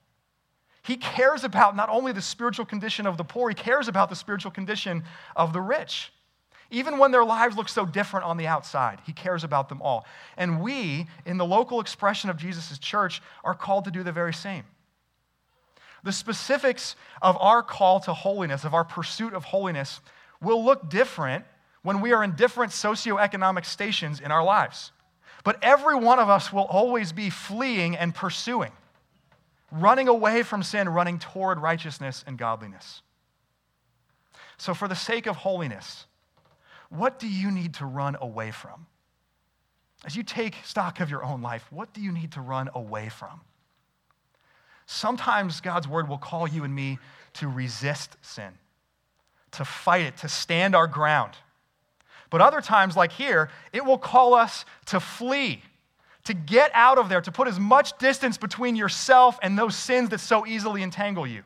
He 0.84 0.98
cares 0.98 1.44
about 1.44 1.76
not 1.76 1.90
only 1.90 2.12
the 2.12 2.22
spiritual 2.22 2.66
condition 2.66 3.06
of 3.06 3.18
the 3.18 3.24
poor, 3.24 3.50
he 3.50 3.56
cares 3.56 3.88
about 3.88 4.10
the 4.10 4.16
spiritual 4.16 4.52
condition 4.52 5.04
of 5.36 5.54
the 5.54 5.62
rich. 5.62 6.12
Even 6.72 7.00
when 7.00 7.12
their 7.12 7.26
lives 7.26 7.58
look 7.58 7.68
so 7.68 7.86
different 7.86 8.26
on 8.26 8.38
the 8.38 8.48
outside, 8.48 9.00
he 9.06 9.14
cares 9.14 9.44
about 9.44 9.70
them 9.70 9.82
all. 9.82 10.06
And 10.38 10.62
we, 10.62 11.08
in 11.26 11.38
the 11.38 11.46
local 11.46 11.80
expression 11.80 12.30
of 12.30 12.38
Jesus' 12.38 12.78
church, 12.78 13.22
are 13.44 13.56
called 13.56 13.86
to 13.86 13.92
do 13.92 14.04
the 14.04 14.12
very 14.12 14.34
same. 14.34 14.64
The 16.04 16.12
specifics 16.12 16.96
of 17.22 17.38
our 17.40 17.64
call 17.64 18.00
to 18.02 18.14
holiness, 18.14 18.64
of 18.64 18.74
our 18.74 18.84
pursuit 18.84 19.34
of 19.34 19.46
holiness, 19.46 20.00
will 20.42 20.64
look 20.64 20.90
different 20.90 21.44
when 21.82 22.02
we 22.02 22.14
are 22.14 22.24
in 22.24 22.36
different 22.36 22.72
socioeconomic 22.72 23.66
stations 23.66 24.20
in 24.20 24.32
our 24.32 24.44
lives. 24.44 24.92
But 25.44 25.58
every 25.64 25.96
one 25.96 26.20
of 26.20 26.30
us 26.30 26.54
will 26.54 26.66
always 26.66 27.12
be 27.12 27.30
fleeing 27.30 27.98
and 27.98 28.14
pursuing, 28.14 28.72
running 29.72 30.08
away 30.08 30.44
from 30.44 30.64
sin, 30.64 30.88
running 30.88 31.18
toward 31.20 31.60
righteousness 31.60 32.24
and 32.28 32.38
godliness. 32.38 33.02
So, 34.58 34.74
for 34.74 34.88
the 34.88 34.96
sake 34.96 35.26
of 35.26 35.38
holiness, 35.38 36.06
what 36.90 37.20
do 37.20 37.28
you 37.28 37.52
need 37.52 37.76
to 37.76 37.86
run 37.86 38.18
away 38.20 38.52
from? 38.52 38.88
As 40.06 40.16
you 40.16 40.24
take 40.24 40.56
stock 40.64 41.00
of 41.00 41.10
your 41.10 41.24
own 41.24 41.42
life, 41.42 41.66
what 41.72 41.94
do 41.94 42.02
you 42.02 42.12
need 42.12 42.32
to 42.34 42.42
run 42.42 42.70
away 42.74 43.10
from? 43.10 43.42
Sometimes 44.86 45.62
God's 45.62 45.88
word 45.88 46.10
will 46.10 46.18
call 46.18 46.48
you 46.48 46.64
and 46.64 46.74
me 46.74 46.98
to 47.34 47.48
resist 47.48 48.18
sin, 48.22 48.52
to 49.52 49.66
fight 49.66 50.06
it, 50.06 50.18
to 50.18 50.30
stand 50.30 50.76
our 50.76 50.88
ground. 50.88 51.34
But 52.30 52.42
other 52.42 52.62
times, 52.62 52.96
like 52.96 53.12
here, 53.12 53.50
it 53.74 53.86
will 53.86 53.98
call 53.98 54.34
us 54.34 54.66
to 54.88 55.00
flee, 55.00 55.62
to 56.24 56.34
get 56.34 56.72
out 56.74 56.98
of 56.98 57.10
there, 57.10 57.22
to 57.22 57.32
put 57.32 57.48
as 57.48 57.60
much 57.60 57.98
distance 57.98 58.38
between 58.38 58.76
yourself 58.76 59.38
and 59.44 59.58
those 59.58 59.76
sins 59.76 60.10
that 60.10 60.20
so 60.20 60.48
easily 60.48 60.82
entangle 60.82 61.28
you. 61.28 61.44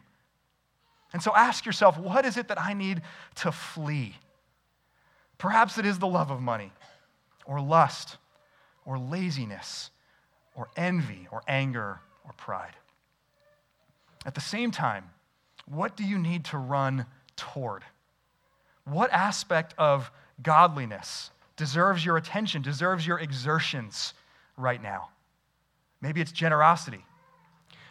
And 1.11 1.21
so 1.21 1.33
ask 1.35 1.65
yourself, 1.65 1.97
what 1.97 2.25
is 2.25 2.37
it 2.37 2.47
that 2.47 2.59
I 2.59 2.73
need 2.73 3.01
to 3.35 3.51
flee? 3.51 4.15
Perhaps 5.43 5.77
it 5.77 5.85
is 5.85 5.99
the 5.99 6.07
love 6.07 6.31
of 6.31 6.39
money, 6.39 6.71
or 7.45 7.59
lust, 7.59 8.15
or 8.85 8.97
laziness, 8.97 9.91
or 10.55 10.69
envy, 10.77 11.27
or 11.33 11.43
anger, 11.49 11.99
or 12.23 12.31
pride. 12.37 12.77
At 14.25 14.35
the 14.35 14.39
same 14.39 14.71
time, 14.71 15.09
what 15.65 15.97
do 15.97 16.05
you 16.05 16.17
need 16.17 16.45
to 16.45 16.57
run 16.57 17.07
toward? 17.35 17.83
What 18.85 19.11
aspect 19.11 19.73
of 19.77 20.09
godliness 20.41 21.29
deserves 21.57 22.05
your 22.05 22.15
attention, 22.15 22.61
deserves 22.61 23.05
your 23.05 23.19
exertions 23.19 24.13
right 24.55 24.81
now. 24.81 25.09
Maybe 25.99 26.21
it's 26.21 26.31
generosity. 26.31 27.03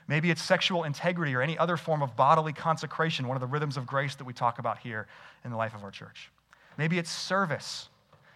Maybe 0.09 0.31
it's 0.31 0.41
sexual 0.41 0.85
integrity 0.85 1.35
or 1.35 1.43
any 1.43 1.59
other 1.59 1.77
form 1.77 2.03
of 2.03 2.17
bodily 2.17 2.55
consecration, 2.55 3.29
one 3.29 3.37
of 3.37 3.43
the 3.43 3.47
rhythms 3.47 3.77
of 3.77 3.87
grace 3.87 4.15
that 4.15 4.25
we 4.25 4.33
talk 4.33 4.59
about 4.59 4.79
here 4.79 5.07
in 5.45 5.51
the 5.51 5.59
life 5.59 5.75
of 5.75 5.85
our 5.85 5.91
church. 5.91 6.31
Maybe 6.79 6.99
it's 6.99 7.11
service. 7.11 7.89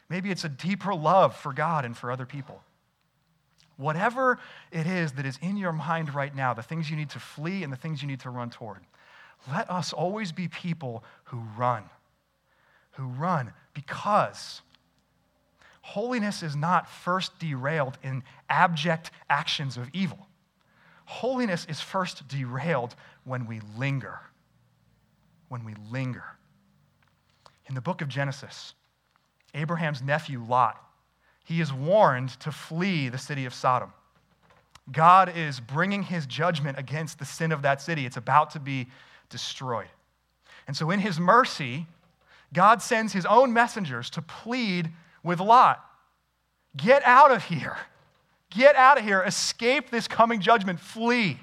Maybe 0.09 0.31
it's 0.31 0.45
a 0.45 0.49
deeper 0.49 0.95
love 0.95 1.37
for 1.37 1.53
God 1.53 1.85
and 1.85 1.97
for 1.97 2.11
other 2.11 2.27
people. 2.27 2.63
Whatever 3.77 4.39
it 4.71 4.87
is 4.87 5.13
that 5.13 5.27
is 5.27 5.39
in 5.43 5.57
your 5.57 5.73
mind 5.73 6.15
right 6.15 6.35
now, 6.35 6.55
the 6.55 6.63
things 6.63 6.91
you 6.91 6.97
need 6.97 7.11
to 7.11 7.19
flee 7.19 7.63
and 7.63 7.73
the 7.73 7.77
things 7.77 8.01
you 8.01 8.09
need 8.09 8.21
to 8.21 8.31
run 8.31 8.51
toward, 8.51 8.81
let 9.51 9.71
us 9.71 9.93
always 9.93 10.33
be 10.33 10.49
people 10.49 11.05
who 11.25 11.43
run, 11.57 11.85
who 12.93 13.07
run 13.07 13.53
because 13.75 14.63
holiness 15.83 16.43
is 16.43 16.57
not 16.57 16.89
first 16.89 17.39
derailed 17.39 17.99
in 18.03 18.23
abject 18.49 19.11
actions 19.29 19.77
of 19.77 19.89
evil. 19.93 20.27
Holiness 21.05 21.67
is 21.69 21.81
first 21.81 22.27
derailed 22.29 22.95
when 23.25 23.47
we 23.47 23.61
linger. 23.77 24.19
When 25.49 25.65
we 25.65 25.75
linger. 25.91 26.25
In 27.69 27.75
the 27.75 27.81
book 27.81 28.01
of 28.01 28.09
Genesis, 28.09 28.75
Abraham's 29.55 30.03
nephew 30.03 30.43
Lot, 30.43 30.81
he 31.45 31.61
is 31.61 31.73
warned 31.73 32.31
to 32.41 32.53
flee 32.53 33.09
the 33.09 33.19
city 33.19 33.45
of 33.45 33.55
Sodom. 33.55 33.93
God 34.93 35.37
is 35.37 35.59
bringing 35.59 36.03
his 36.03 36.27
judgment 36.27 36.79
against 36.79 37.19
the 37.19 37.25
sin 37.25 37.51
of 37.53 37.63
that 37.63 37.83
city. 37.83 38.07
It's 38.07 38.17
about 38.17 38.51
to 38.53 38.61
be 38.61 38.87
destroyed. 39.31 39.89
And 40.67 40.77
so, 40.77 40.91
in 40.91 41.01
his 41.01 41.19
mercy, 41.19 41.87
God 42.53 42.83
sends 42.83 43.13
his 43.13 43.27
own 43.27 43.53
messengers 43.53 44.11
to 44.11 44.23
plead 44.23 44.91
with 45.23 45.41
Lot 45.41 45.83
get 46.77 47.03
out 47.05 47.31
of 47.31 47.45
here. 47.45 47.77
Get 48.51 48.77
out 48.77 48.99
of 48.99 49.05
here. 49.05 49.23
Escape 49.23 49.91
this 49.91 50.07
coming 50.07 50.41
judgment. 50.41 50.79
Flee. 50.79 51.41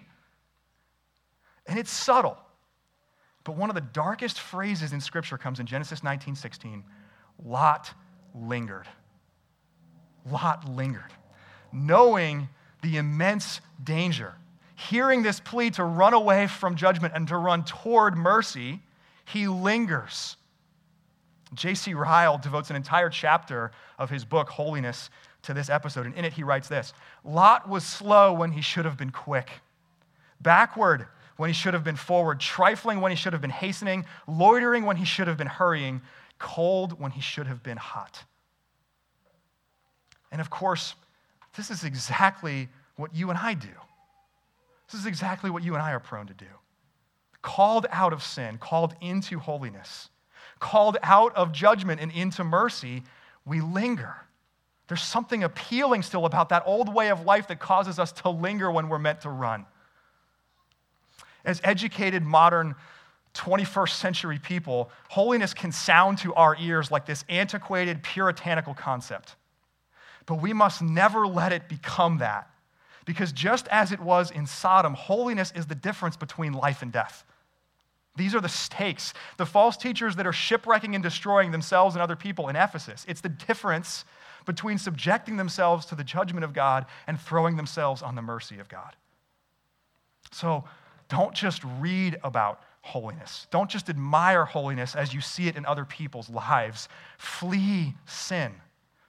And 1.66 1.80
it's 1.80 1.92
subtle. 1.92 2.38
But 3.44 3.56
one 3.56 3.70
of 3.70 3.76
the 3.76 3.82
darkest 3.82 4.40
phrases 4.40 4.94
in 4.94 5.02
Scripture 5.02 5.38
comes 5.38 5.60
in 5.60 5.66
Genesis 5.66 6.04
19 6.04 6.36
16. 6.36 6.84
Lot 7.44 7.94
lingered. 8.34 8.88
Lot 10.30 10.70
lingered. 10.70 11.12
Knowing 11.72 12.48
the 12.82 12.98
immense 12.98 13.60
danger, 13.84 14.36
hearing 14.76 15.24
this 15.24 15.40
plea 15.40 15.72
to 15.72 15.84
run 15.84 16.14
away 16.14 16.48
from 16.48 16.76
judgment 16.76 17.14
and 17.16 17.28
to 17.28 17.38
run 17.38 17.64
toward 17.66 18.16
mercy, 18.16 18.82
he 19.26 19.48
lingers. 19.48 20.38
J.C. 21.54 21.94
Ryle 21.94 22.38
devotes 22.38 22.70
an 22.70 22.76
entire 22.76 23.10
chapter 23.10 23.72
of 24.00 24.10
his 24.10 24.26
book, 24.26 24.50
Holiness, 24.50 25.10
to 25.44 25.54
this 25.54 25.70
episode. 25.70 26.06
And 26.06 26.16
in 26.16 26.26
it, 26.26 26.34
he 26.34 26.44
writes 26.44 26.68
this 26.68 26.94
Lot 27.24 27.68
was 27.68 27.86
slow 27.86 28.34
when 28.34 28.52
he 28.52 28.62
should 28.62 28.86
have 28.86 28.98
been 28.98 29.12
quick, 29.12 29.50
backward 30.42 31.08
when 31.38 31.50
he 31.50 31.54
should 31.54 31.74
have 31.74 31.84
been 31.84 31.96
forward, 31.96 32.40
trifling 32.40 33.02
when 33.02 33.12
he 33.12 33.16
should 33.16 33.34
have 33.34 33.42
been 33.42 33.50
hastening, 33.50 34.06
loitering 34.28 34.86
when 34.86 34.98
he 34.98 35.06
should 35.06 35.28
have 35.28 35.38
been 35.38 35.48
hurrying, 35.48 36.02
cold 36.40 37.00
when 37.00 37.12
he 37.12 37.22
should 37.22 37.48
have 37.48 37.64
been 37.64 37.78
hot. 37.78 38.24
And 40.32 40.42
of 40.42 40.50
course, 40.50 40.96
this 41.56 41.70
is 41.70 41.84
exactly 41.84 42.70
what 42.96 43.16
you 43.16 43.30
and 43.30 43.38
I 43.38 43.54
do. 43.54 43.70
This 44.92 45.00
is 45.00 45.06
exactly 45.06 45.50
what 45.50 45.64
you 45.64 45.74
and 45.74 45.82
I 45.82 45.92
are 45.92 46.00
prone 46.00 46.28
to 46.28 46.34
do. 46.34 46.46
Called 47.42 47.88
out 47.92 48.14
of 48.14 48.24
sin, 48.24 48.58
called 48.58 48.96
into 49.02 49.40
holiness 49.40 50.10
called 50.64 50.98
out 51.04 51.36
of 51.36 51.52
judgment 51.52 52.00
and 52.00 52.10
into 52.14 52.42
mercy, 52.44 53.04
we 53.46 53.60
linger. 53.60 54.16
There's 54.88 55.04
something 55.04 55.44
appealing 55.44 56.04
still 56.04 56.26
about 56.26 56.50
that 56.50 56.64
old 56.66 56.94
way 56.94 57.10
of 57.10 57.26
life 57.26 57.50
that 57.50 57.60
causes 57.60 58.00
us 58.00 58.14
to 58.14 58.30
linger 58.30 58.72
when 58.72 58.88
we're 58.88 58.98
meant 58.98 59.22
to 59.22 59.30
run. 59.30 59.66
As 61.46 61.60
educated, 61.64 62.24
modern, 62.24 62.76
21st 63.34 63.90
century 63.90 64.40
people, 64.40 64.92
holiness 65.10 65.54
can 65.54 65.72
sound 65.72 66.20
to 66.20 66.34
our 66.36 66.56
ears 66.60 66.92
like 66.92 67.06
this 67.06 67.26
antiquated, 67.30 68.04
puritanical 68.04 68.74
concept. 68.74 69.36
But 70.26 70.36
we 70.36 70.54
must 70.54 70.82
never 70.82 71.28
let 71.28 71.52
it 71.52 71.68
become 71.68 72.20
that. 72.20 72.50
Because 73.06 73.32
just 73.32 73.68
as 73.70 73.92
it 73.92 74.00
was 74.00 74.32
in 74.32 74.46
Sodom, 74.46 74.94
holiness 74.94 75.52
is 75.56 75.66
the 75.66 75.76
difference 75.76 76.16
between 76.16 76.54
life 76.54 76.82
and 76.82 76.92
death. 76.92 77.26
These 78.16 78.36
are 78.36 78.40
the 78.40 78.48
stakes. 78.48 79.14
The 79.38 79.46
false 79.46 79.76
teachers 79.76 80.16
that 80.16 80.28
are 80.28 80.34
shipwrecking 80.34 80.96
and 80.96 81.04
destroying 81.04 81.52
themselves 81.52 81.96
and 81.96 82.02
other 82.02 82.16
people 82.16 82.48
in 82.48 82.56
Ephesus. 82.56 83.04
It's 83.08 83.22
the 83.22 83.30
difference 83.30 84.06
between 84.46 84.78
subjecting 84.78 85.38
themselves 85.38 85.86
to 85.88 85.96
the 85.96 86.04
judgment 86.04 86.44
of 86.44 86.54
God 86.54 86.86
and 87.08 87.20
throwing 87.20 87.58
themselves 87.58 88.02
on 88.02 88.16
the 88.16 88.22
mercy 88.22 88.60
of 88.60 88.70
God. 88.70 88.96
So 90.32 90.64
don't 91.14 91.36
just 91.36 91.62
read 91.80 92.18
about 92.24 92.60
holiness. 92.82 93.46
Don't 93.52 93.70
just 93.70 93.88
admire 93.88 94.46
holiness 94.46 94.96
as 94.96 95.14
you 95.14 95.22
see 95.22 95.48
it 95.48 95.56
in 95.56 95.64
other 95.64 95.86
people's 95.86 96.28
lives. 96.28 96.90
Flee 97.20 97.94
sin. 98.08 98.52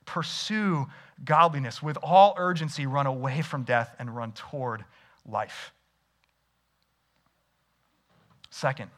Pursue 0.05 0.87
godliness. 1.25 1.83
With 1.83 1.97
all 2.03 2.35
urgency, 2.37 2.85
run 2.85 3.07
away 3.07 3.41
from 3.41 3.63
death 3.63 3.97
and 3.99 4.15
run 4.15 4.33
toward 4.33 4.85
life. 5.27 5.73
Second, 8.51 8.91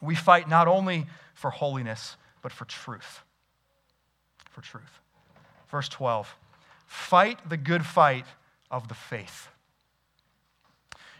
we 0.00 0.14
fight 0.14 0.48
not 0.48 0.66
only 0.66 1.06
for 1.34 1.50
holiness, 1.50 2.16
but 2.40 2.52
for 2.52 2.64
truth. 2.64 3.20
For 4.48 4.62
truth. 4.62 5.00
Verse 5.70 5.90
12 5.90 6.34
Fight 6.86 7.38
the 7.50 7.58
good 7.58 7.84
fight 7.84 8.24
of 8.70 8.88
the 8.88 8.94
faith. 8.94 9.51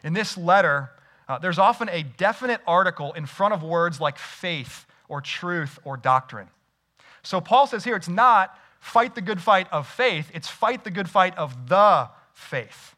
In 0.03 0.13
this 0.13 0.37
letter, 0.37 0.91
uh, 1.29 1.39
there's 1.39 1.59
often 1.59 1.89
a 1.89 2.03
definite 2.03 2.61
article 2.67 3.13
in 3.13 3.27
front 3.27 3.55
of 3.55 3.63
words 3.63 4.01
like 4.01 4.19
faith 4.19 4.87
or 5.09 5.21
truth 5.21 5.79
or 5.85 5.97
doctrine. 5.97 6.49
So 7.23 7.41
Paul 7.41 7.67
says 7.67 7.85
here 7.85 7.97
it's 7.97 8.09
not 8.09 8.59
fight 8.81 9.15
the 9.15 9.21
good 9.21 9.41
fight 9.41 9.69
of 9.71 9.87
faith, 9.87 10.31
it's 10.35 10.49
fight 10.49 10.85
the 10.85 10.91
good 10.91 11.09
fight 11.09 11.37
of 11.39 11.69
the 11.69 12.09
faith. 12.33 12.97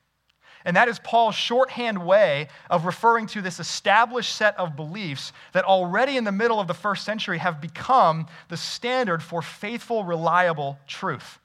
And 0.64 0.76
that 0.76 0.88
is 0.88 0.99
Paul's 0.99 1.34
shorthand 1.34 2.06
way 2.06 2.49
of 2.70 2.87
referring 2.87 3.26
to 3.28 3.42
this 3.42 3.61
established 3.61 4.34
set 4.34 4.58
of 4.58 4.76
beliefs 4.76 5.32
that 5.52 5.64
already 5.64 6.16
in 6.16 6.25
the 6.25 6.32
middle 6.32 6.58
of 6.58 6.68
the 6.68 6.75
first 6.75 7.04
century 7.04 7.37
have 7.37 7.61
become 7.61 8.26
the 8.49 8.56
standard 8.56 9.23
for 9.23 9.42
faithful, 9.42 10.04
reliable 10.04 10.78
truth. 10.87 11.38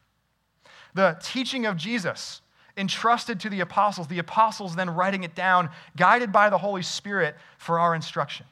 The 0.94 1.18
teaching 1.22 1.66
of 1.66 1.76
Jesus, 1.76 2.42
entrusted 2.78 3.40
to 3.42 3.50
the 3.50 3.60
apostles, 3.60 4.08
the 4.08 4.20
apostles 4.20 4.76
then 4.76 4.90
writing 4.90 5.24
it 5.24 5.36
down, 5.36 5.70
guided 5.96 6.32
by 6.32 6.50
the 6.50 6.58
Holy 6.58 6.82
Spirit 6.82 7.36
for 7.58 7.80
our 7.80 7.96
instruction. 7.96 8.46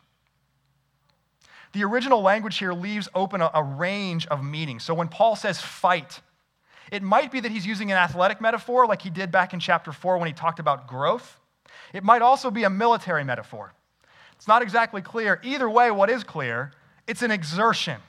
The 1.73 1.83
original 1.83 2.21
language 2.21 2.57
here 2.57 2.73
leaves 2.73 3.07
open 3.13 3.41
a, 3.41 3.51
a 3.53 3.63
range 3.63 4.25
of 4.27 4.43
meanings. 4.43 4.83
So 4.83 4.93
when 4.93 5.07
Paul 5.07 5.35
says 5.35 5.61
fight, 5.61 6.21
it 6.91 7.03
might 7.03 7.31
be 7.31 7.39
that 7.39 7.51
he's 7.51 7.65
using 7.65 7.91
an 7.91 7.97
athletic 7.97 8.41
metaphor 8.41 8.87
like 8.87 9.01
he 9.01 9.09
did 9.09 9.31
back 9.31 9.53
in 9.53 9.59
chapter 9.59 9.91
4 9.91 10.17
when 10.17 10.27
he 10.27 10.33
talked 10.33 10.59
about 10.59 10.87
growth. 10.87 11.39
It 11.93 12.03
might 12.03 12.21
also 12.21 12.49
be 12.49 12.63
a 12.63 12.69
military 12.69 13.23
metaphor. 13.23 13.73
It's 14.35 14.47
not 14.47 14.61
exactly 14.61 15.01
clear. 15.01 15.41
Either 15.43 15.69
way, 15.69 15.91
what 15.91 16.09
is 16.09 16.23
clear, 16.23 16.71
it's 17.07 17.21
an 17.21 17.31
exertion, 17.31 18.01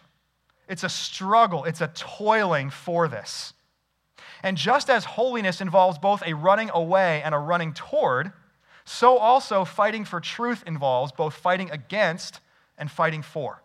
it's 0.68 0.84
a 0.84 0.88
struggle, 0.88 1.64
it's 1.64 1.80
a 1.80 1.88
toiling 1.88 2.70
for 2.70 3.08
this. 3.08 3.54
And 4.42 4.56
just 4.56 4.88
as 4.88 5.04
holiness 5.04 5.60
involves 5.60 5.98
both 5.98 6.22
a 6.24 6.34
running 6.34 6.70
away 6.72 7.22
and 7.22 7.34
a 7.34 7.38
running 7.38 7.72
toward, 7.72 8.32
so 8.84 9.18
also 9.18 9.64
fighting 9.64 10.04
for 10.04 10.20
truth 10.20 10.62
involves 10.66 11.12
both 11.12 11.34
fighting 11.34 11.70
against 11.70 12.40
and 12.78 12.90
fighting 12.90 13.22
for. 13.22 13.62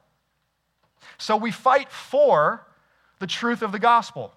So 1.17 1.37
we 1.37 1.51
fight 1.51 1.91
for 1.91 2.65
the 3.19 3.27
truth 3.27 3.61
of 3.61 3.71
the 3.71 3.79
gospel. 3.79 4.33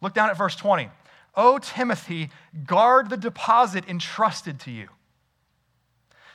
Look 0.00 0.14
down 0.14 0.30
at 0.30 0.36
verse 0.36 0.56
20. 0.56 0.88
O 1.34 1.58
Timothy, 1.58 2.30
guard 2.66 3.10
the 3.10 3.16
deposit 3.16 3.88
entrusted 3.88 4.60
to 4.60 4.70
you. 4.70 4.88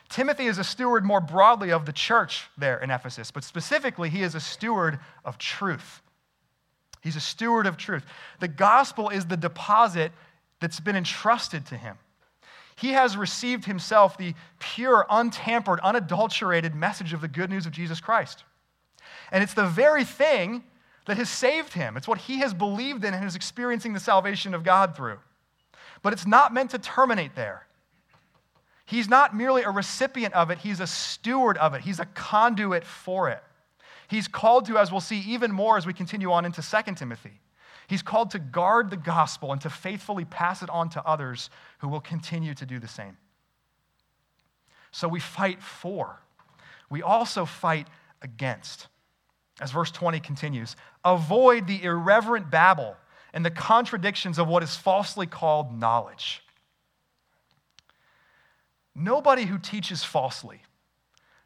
Timothy 0.09 0.45
is 0.45 0.57
a 0.57 0.63
steward 0.63 1.03
more 1.03 1.19
broadly 1.19 1.71
of 1.71 1.85
the 1.85 1.91
church 1.91 2.47
there 2.57 2.77
in 2.79 2.91
Ephesus, 2.91 3.31
but 3.31 3.43
specifically, 3.43 4.09
he 4.09 4.21
is 4.21 4.35
a 4.35 4.39
steward 4.39 4.99
of 5.23 5.37
truth. 5.37 6.01
He's 7.05 7.15
a 7.15 7.21
steward 7.21 7.67
of 7.67 7.77
truth. 7.77 8.03
The 8.39 8.47
gospel 8.47 9.09
is 9.09 9.27
the 9.27 9.37
deposit 9.37 10.11
that's 10.59 10.79
been 10.79 10.95
entrusted 10.95 11.63
to 11.67 11.77
him. 11.77 11.99
He 12.77 12.93
has 12.93 13.15
received 13.15 13.65
himself 13.65 14.17
the 14.17 14.33
pure, 14.57 15.05
untampered, 15.07 15.79
unadulterated 15.81 16.73
message 16.73 17.13
of 17.13 17.21
the 17.21 17.27
good 17.27 17.51
news 17.51 17.67
of 17.67 17.73
Jesus 17.73 18.01
Christ. 18.01 18.43
And 19.31 19.43
it's 19.43 19.53
the 19.53 19.67
very 19.67 20.03
thing 20.03 20.63
that 21.05 21.17
has 21.17 21.29
saved 21.29 21.73
him. 21.73 21.95
It's 21.95 22.07
what 22.07 22.17
he 22.17 22.39
has 22.39 22.55
believed 22.55 23.05
in 23.05 23.13
and 23.13 23.23
is 23.23 23.35
experiencing 23.35 23.93
the 23.93 23.99
salvation 23.99 24.55
of 24.55 24.63
God 24.63 24.95
through. 24.95 25.19
But 26.01 26.11
it's 26.11 26.25
not 26.25 26.55
meant 26.55 26.71
to 26.71 26.79
terminate 26.79 27.35
there. 27.35 27.67
He's 28.87 29.07
not 29.07 29.35
merely 29.35 29.61
a 29.61 29.69
recipient 29.69 30.33
of 30.33 30.49
it, 30.49 30.57
he's 30.57 30.79
a 30.79 30.87
steward 30.87 31.59
of 31.59 31.75
it, 31.75 31.81
he's 31.81 31.99
a 31.99 32.05
conduit 32.05 32.83
for 32.83 33.29
it. 33.29 33.43
He's 34.07 34.27
called 34.27 34.65
to, 34.67 34.77
as 34.77 34.91
we'll 34.91 35.01
see 35.01 35.19
even 35.21 35.51
more 35.51 35.77
as 35.77 35.85
we 35.85 35.93
continue 35.93 36.31
on 36.31 36.45
into 36.45 36.61
2 36.61 36.93
Timothy, 36.95 37.41
he's 37.87 38.01
called 38.01 38.31
to 38.31 38.39
guard 38.39 38.89
the 38.89 38.97
gospel 38.97 39.51
and 39.51 39.61
to 39.61 39.69
faithfully 39.69 40.25
pass 40.25 40.61
it 40.61 40.69
on 40.69 40.89
to 40.89 41.05
others 41.05 41.49
who 41.79 41.87
will 41.87 42.01
continue 42.01 42.53
to 42.53 42.65
do 42.65 42.79
the 42.79 42.87
same. 42.87 43.17
So 44.91 45.07
we 45.07 45.19
fight 45.19 45.61
for. 45.61 46.21
We 46.89 47.01
also 47.01 47.45
fight 47.45 47.87
against. 48.21 48.87
As 49.59 49.71
verse 49.71 49.91
20 49.91 50.19
continues, 50.19 50.75
avoid 51.03 51.67
the 51.67 51.83
irreverent 51.83 52.49
babble 52.51 52.95
and 53.33 53.45
the 53.45 53.51
contradictions 53.51 54.37
of 54.37 54.47
what 54.47 54.63
is 54.63 54.75
falsely 54.75 55.27
called 55.27 55.77
knowledge. 55.77 56.41
Nobody 58.95 59.43
who 59.43 59.57
teaches 59.57 60.03
falsely, 60.03 60.61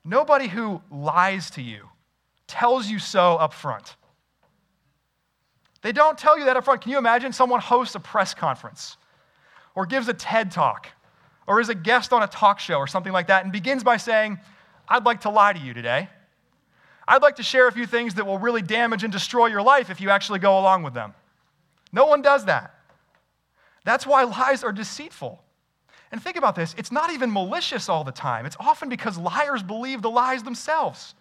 nobody 0.05 0.47
who 0.47 0.81
lies 0.91 1.49
to 1.51 1.61
you, 1.63 1.89
tells 2.49 2.89
you 2.89 2.99
so 2.99 3.35
up 3.35 3.53
front. 3.53 3.95
They 5.81 5.93
don't 5.93 6.17
tell 6.17 6.37
you 6.37 6.45
that 6.45 6.57
up 6.57 6.65
front. 6.65 6.81
Can 6.81 6.91
you 6.91 6.97
imagine 6.97 7.31
someone 7.31 7.61
hosts 7.61 7.95
a 7.95 7.99
press 7.99 8.33
conference 8.33 8.97
or 9.75 9.85
gives 9.85 10.09
a 10.09 10.13
TED 10.13 10.51
talk 10.51 10.87
or 11.47 11.61
is 11.61 11.69
a 11.69 11.75
guest 11.75 12.11
on 12.11 12.21
a 12.21 12.27
talk 12.27 12.59
show 12.59 12.75
or 12.75 12.87
something 12.87 13.13
like 13.13 13.27
that 13.27 13.43
and 13.43 13.53
begins 13.53 13.83
by 13.83 13.95
saying, 13.95 14.37
I'd 14.87 15.05
like 15.05 15.21
to 15.21 15.29
lie 15.29 15.53
to 15.53 15.59
you 15.59 15.73
today. 15.73 16.09
I'd 17.07 17.21
like 17.21 17.37
to 17.37 17.43
share 17.43 17.67
a 17.67 17.71
few 17.71 17.85
things 17.85 18.15
that 18.15 18.25
will 18.25 18.37
really 18.37 18.61
damage 18.61 19.03
and 19.03 19.11
destroy 19.11 19.47
your 19.47 19.61
life 19.61 19.89
if 19.89 20.01
you 20.01 20.09
actually 20.09 20.39
go 20.39 20.59
along 20.59 20.83
with 20.83 20.93
them. 20.93 21.13
No 21.91 22.05
one 22.05 22.21
does 22.21 22.45
that. 22.45 22.75
That's 23.85 24.05
why 24.05 24.23
lies 24.23 24.63
are 24.63 24.71
deceitful. 24.71 25.41
And 26.11 26.21
think 26.21 26.37
about 26.37 26.55
this 26.55 26.75
it's 26.77 26.91
not 26.91 27.11
even 27.11 27.31
malicious 27.31 27.89
all 27.89 28.03
the 28.03 28.11
time, 28.11 28.45
it's 28.45 28.57
often 28.59 28.89
because 28.89 29.17
liars 29.17 29.63
believe 29.63 30.01
the 30.01 30.09
lies 30.09 30.43
themselves. 30.43 31.15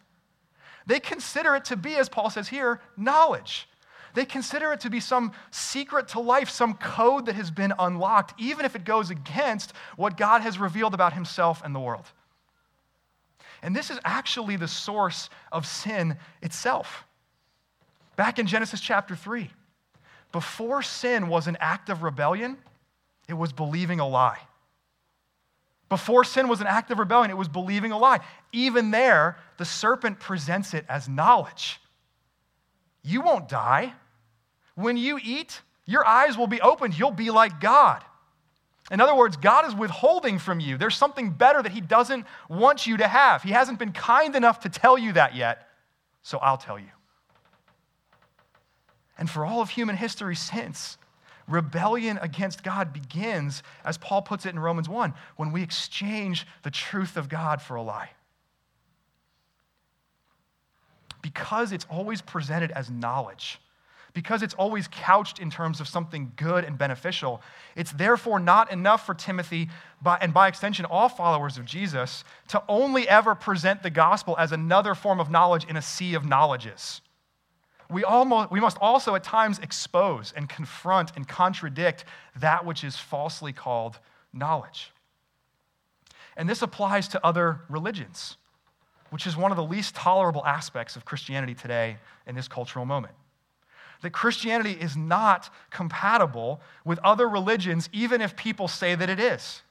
They 0.88 1.00
consider 1.00 1.54
it 1.54 1.66
to 1.66 1.76
be, 1.76 1.96
as 1.96 2.08
Paul 2.08 2.30
says 2.30 2.48
here, 2.48 2.80
knowledge. 2.96 3.68
They 4.14 4.24
consider 4.24 4.72
it 4.72 4.80
to 4.80 4.90
be 4.90 5.00
some 5.00 5.32
secret 5.50 6.08
to 6.08 6.20
life, 6.20 6.48
some 6.48 6.74
code 6.74 7.26
that 7.26 7.34
has 7.34 7.50
been 7.50 7.74
unlocked, 7.78 8.32
even 8.40 8.64
if 8.64 8.74
it 8.74 8.84
goes 8.84 9.10
against 9.10 9.74
what 9.96 10.16
God 10.16 10.40
has 10.40 10.58
revealed 10.58 10.94
about 10.94 11.12
himself 11.12 11.60
and 11.62 11.74
the 11.74 11.78
world. 11.78 12.06
And 13.62 13.76
this 13.76 13.90
is 13.90 14.00
actually 14.02 14.56
the 14.56 14.66
source 14.66 15.28
of 15.52 15.66
sin 15.66 16.16
itself. 16.40 17.04
Back 18.16 18.38
in 18.38 18.46
Genesis 18.46 18.80
chapter 18.80 19.14
3, 19.14 19.50
before 20.32 20.82
sin 20.82 21.28
was 21.28 21.48
an 21.48 21.58
act 21.60 21.90
of 21.90 22.02
rebellion, 22.02 22.56
it 23.28 23.34
was 23.34 23.52
believing 23.52 24.00
a 24.00 24.08
lie. 24.08 24.38
Before 25.88 26.22
sin 26.24 26.48
was 26.48 26.60
an 26.60 26.66
act 26.66 26.90
of 26.90 26.98
rebellion, 26.98 27.30
it 27.30 27.36
was 27.36 27.48
believing 27.48 27.92
a 27.92 27.98
lie. 27.98 28.20
Even 28.52 28.90
there, 28.90 29.38
the 29.56 29.64
serpent 29.64 30.20
presents 30.20 30.74
it 30.74 30.84
as 30.88 31.08
knowledge. 31.08 31.80
You 33.02 33.22
won't 33.22 33.48
die. 33.48 33.94
When 34.74 34.96
you 34.96 35.18
eat, 35.22 35.62
your 35.86 36.06
eyes 36.06 36.36
will 36.36 36.46
be 36.46 36.60
opened. 36.60 36.98
You'll 36.98 37.10
be 37.10 37.30
like 37.30 37.60
God. 37.60 38.04
In 38.90 39.00
other 39.00 39.14
words, 39.14 39.36
God 39.36 39.66
is 39.66 39.74
withholding 39.74 40.38
from 40.38 40.60
you. 40.60 40.78
There's 40.78 40.96
something 40.96 41.30
better 41.30 41.62
that 41.62 41.72
He 41.72 41.80
doesn't 41.80 42.26
want 42.48 42.86
you 42.86 42.98
to 42.98 43.08
have. 43.08 43.42
He 43.42 43.50
hasn't 43.50 43.78
been 43.78 43.92
kind 43.92 44.34
enough 44.36 44.60
to 44.60 44.68
tell 44.68 44.96
you 44.98 45.12
that 45.12 45.34
yet, 45.34 45.68
so 46.22 46.38
I'll 46.38 46.56
tell 46.56 46.78
you. 46.78 46.88
And 49.18 49.28
for 49.28 49.44
all 49.44 49.60
of 49.60 49.70
human 49.70 49.96
history 49.96 50.36
since, 50.36 50.96
rebellion 51.48 52.18
against 52.20 52.62
God 52.62 52.92
begins, 52.92 53.62
as 53.84 53.98
Paul 53.98 54.22
puts 54.22 54.46
it 54.46 54.50
in 54.50 54.58
Romans 54.58 54.88
1, 54.88 55.14
when 55.36 55.50
we 55.50 55.62
exchange 55.62 56.46
the 56.62 56.70
truth 56.70 57.16
of 57.16 57.28
God 57.28 57.60
for 57.60 57.74
a 57.76 57.82
lie. 57.82 58.10
Because 61.22 61.72
it's 61.72 61.86
always 61.90 62.22
presented 62.22 62.70
as 62.70 62.90
knowledge, 62.90 63.60
because 64.14 64.42
it's 64.42 64.54
always 64.54 64.88
couched 64.88 65.38
in 65.38 65.50
terms 65.50 65.80
of 65.80 65.88
something 65.88 66.32
good 66.36 66.64
and 66.64 66.78
beneficial, 66.78 67.42
it's 67.74 67.92
therefore 67.92 68.38
not 68.38 68.70
enough 68.70 69.04
for 69.04 69.14
Timothy, 69.14 69.68
and 70.20 70.32
by 70.32 70.48
extension, 70.48 70.84
all 70.84 71.08
followers 71.08 71.58
of 71.58 71.64
Jesus, 71.64 72.24
to 72.48 72.62
only 72.68 73.08
ever 73.08 73.34
present 73.34 73.82
the 73.82 73.90
gospel 73.90 74.36
as 74.38 74.52
another 74.52 74.94
form 74.94 75.18
of 75.18 75.30
knowledge 75.30 75.64
in 75.64 75.76
a 75.76 75.82
sea 75.82 76.14
of 76.14 76.24
knowledges 76.24 77.00
we, 77.90 78.04
almost, 78.04 78.50
we 78.50 78.60
must 78.60 78.76
also 78.80 79.14
at 79.14 79.24
times 79.24 79.58
expose 79.60 80.32
and 80.36 80.48
confront 80.48 81.16
and 81.16 81.26
contradict 81.26 82.04
that 82.36 82.64
which 82.64 82.84
is 82.84 82.96
falsely 82.96 83.52
called 83.52 83.98
knowledge. 84.32 84.92
And 86.36 86.48
this 86.48 86.62
applies 86.62 87.08
to 87.08 87.26
other 87.26 87.62
religions, 87.68 88.36
which 89.10 89.26
is 89.26 89.36
one 89.36 89.50
of 89.50 89.56
the 89.56 89.64
least 89.64 89.94
tolerable 89.94 90.44
aspects 90.44 90.96
of 90.96 91.04
Christianity 91.04 91.54
today 91.54 91.96
in 92.26 92.34
this 92.34 92.46
cultural 92.46 92.84
moment. 92.84 93.14
That 94.02 94.10
Christianity 94.10 94.72
is 94.72 94.96
not 94.96 95.52
compatible 95.70 96.60
with 96.84 97.00
other 97.02 97.28
religions, 97.28 97.88
even 97.92 98.20
if 98.20 98.36
people 98.36 98.68
say 98.68 98.94
that 98.94 99.08
it 99.08 99.18
is. 99.18 99.62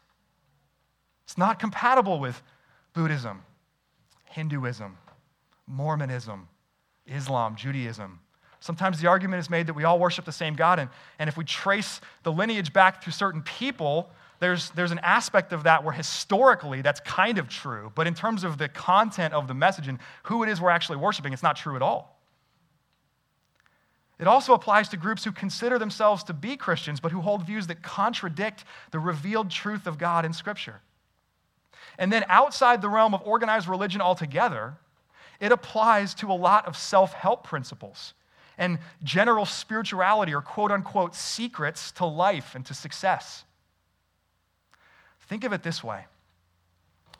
It's 1.23 1.37
not 1.37 1.59
compatible 1.59 2.19
with 2.19 2.41
Buddhism 2.93 3.43
Hinduism, 4.25 4.97
Mormonism, 5.65 6.47
Islam, 7.07 7.55
Judaism. 7.55 8.19
Sometimes 8.59 8.99
the 8.99 9.07
argument 9.07 9.39
is 9.39 9.49
made 9.49 9.67
that 9.67 9.73
we 9.73 9.83
all 9.83 9.99
worship 9.99 10.25
the 10.25 10.31
same 10.31 10.55
God, 10.55 10.79
and, 10.79 10.89
and 11.19 11.27
if 11.27 11.37
we 11.37 11.43
trace 11.43 12.01
the 12.23 12.31
lineage 12.31 12.73
back 12.73 13.03
through 13.03 13.13
certain 13.13 13.41
people, 13.41 14.09
there's, 14.39 14.71
there's 14.71 14.91
an 14.91 14.99
aspect 14.99 15.53
of 15.53 15.63
that 15.63 15.83
where 15.83 15.93
historically 15.93 16.81
that's 16.81 16.99
kind 17.01 17.37
of 17.37 17.49
true, 17.49 17.91
but 17.95 18.07
in 18.07 18.13
terms 18.13 18.43
of 18.43 18.57
the 18.57 18.67
content 18.67 19.33
of 19.33 19.47
the 19.47 19.53
message 19.53 19.87
and 19.87 19.99
who 20.23 20.43
it 20.43 20.49
is 20.49 20.61
we're 20.61 20.69
actually 20.69 20.97
worshiping, 20.97 21.33
it's 21.33 21.43
not 21.43 21.55
true 21.55 21.75
at 21.75 21.81
all. 21.81 22.17
It 24.19 24.27
also 24.27 24.53
applies 24.53 24.89
to 24.89 24.97
groups 24.97 25.23
who 25.23 25.31
consider 25.31 25.77
themselves 25.77 26.23
to 26.23 26.33
be 26.33 26.57
Christians, 26.57 26.99
but 26.99 27.11
who 27.11 27.21
hold 27.21 27.45
views 27.45 27.67
that 27.67 27.83
contradict 27.83 28.63
the 28.91 28.99
revealed 28.99 29.51
truth 29.51 29.85
of 29.85 29.99
God 29.99 30.25
in 30.25 30.33
Scripture. 30.33 30.81
And 31.99 32.11
then 32.11 32.25
outside 32.27 32.81
the 32.81 32.89
realm 32.89 33.13
of 33.13 33.21
organized 33.23 33.67
religion 33.67 34.01
altogether, 34.01 34.77
it 35.39 35.51
applies 35.51 36.13
to 36.15 36.31
a 36.31 36.33
lot 36.33 36.67
of 36.67 36.75
self 36.75 37.13
help 37.13 37.43
principles 37.43 38.13
and 38.57 38.79
general 39.03 39.45
spirituality 39.45 40.33
or 40.33 40.41
quote 40.41 40.71
unquote 40.71 41.15
secrets 41.15 41.91
to 41.93 42.05
life 42.05 42.55
and 42.55 42.65
to 42.65 42.73
success. 42.73 43.43
Think 45.27 45.43
of 45.43 45.53
it 45.53 45.63
this 45.63 45.83
way 45.83 46.05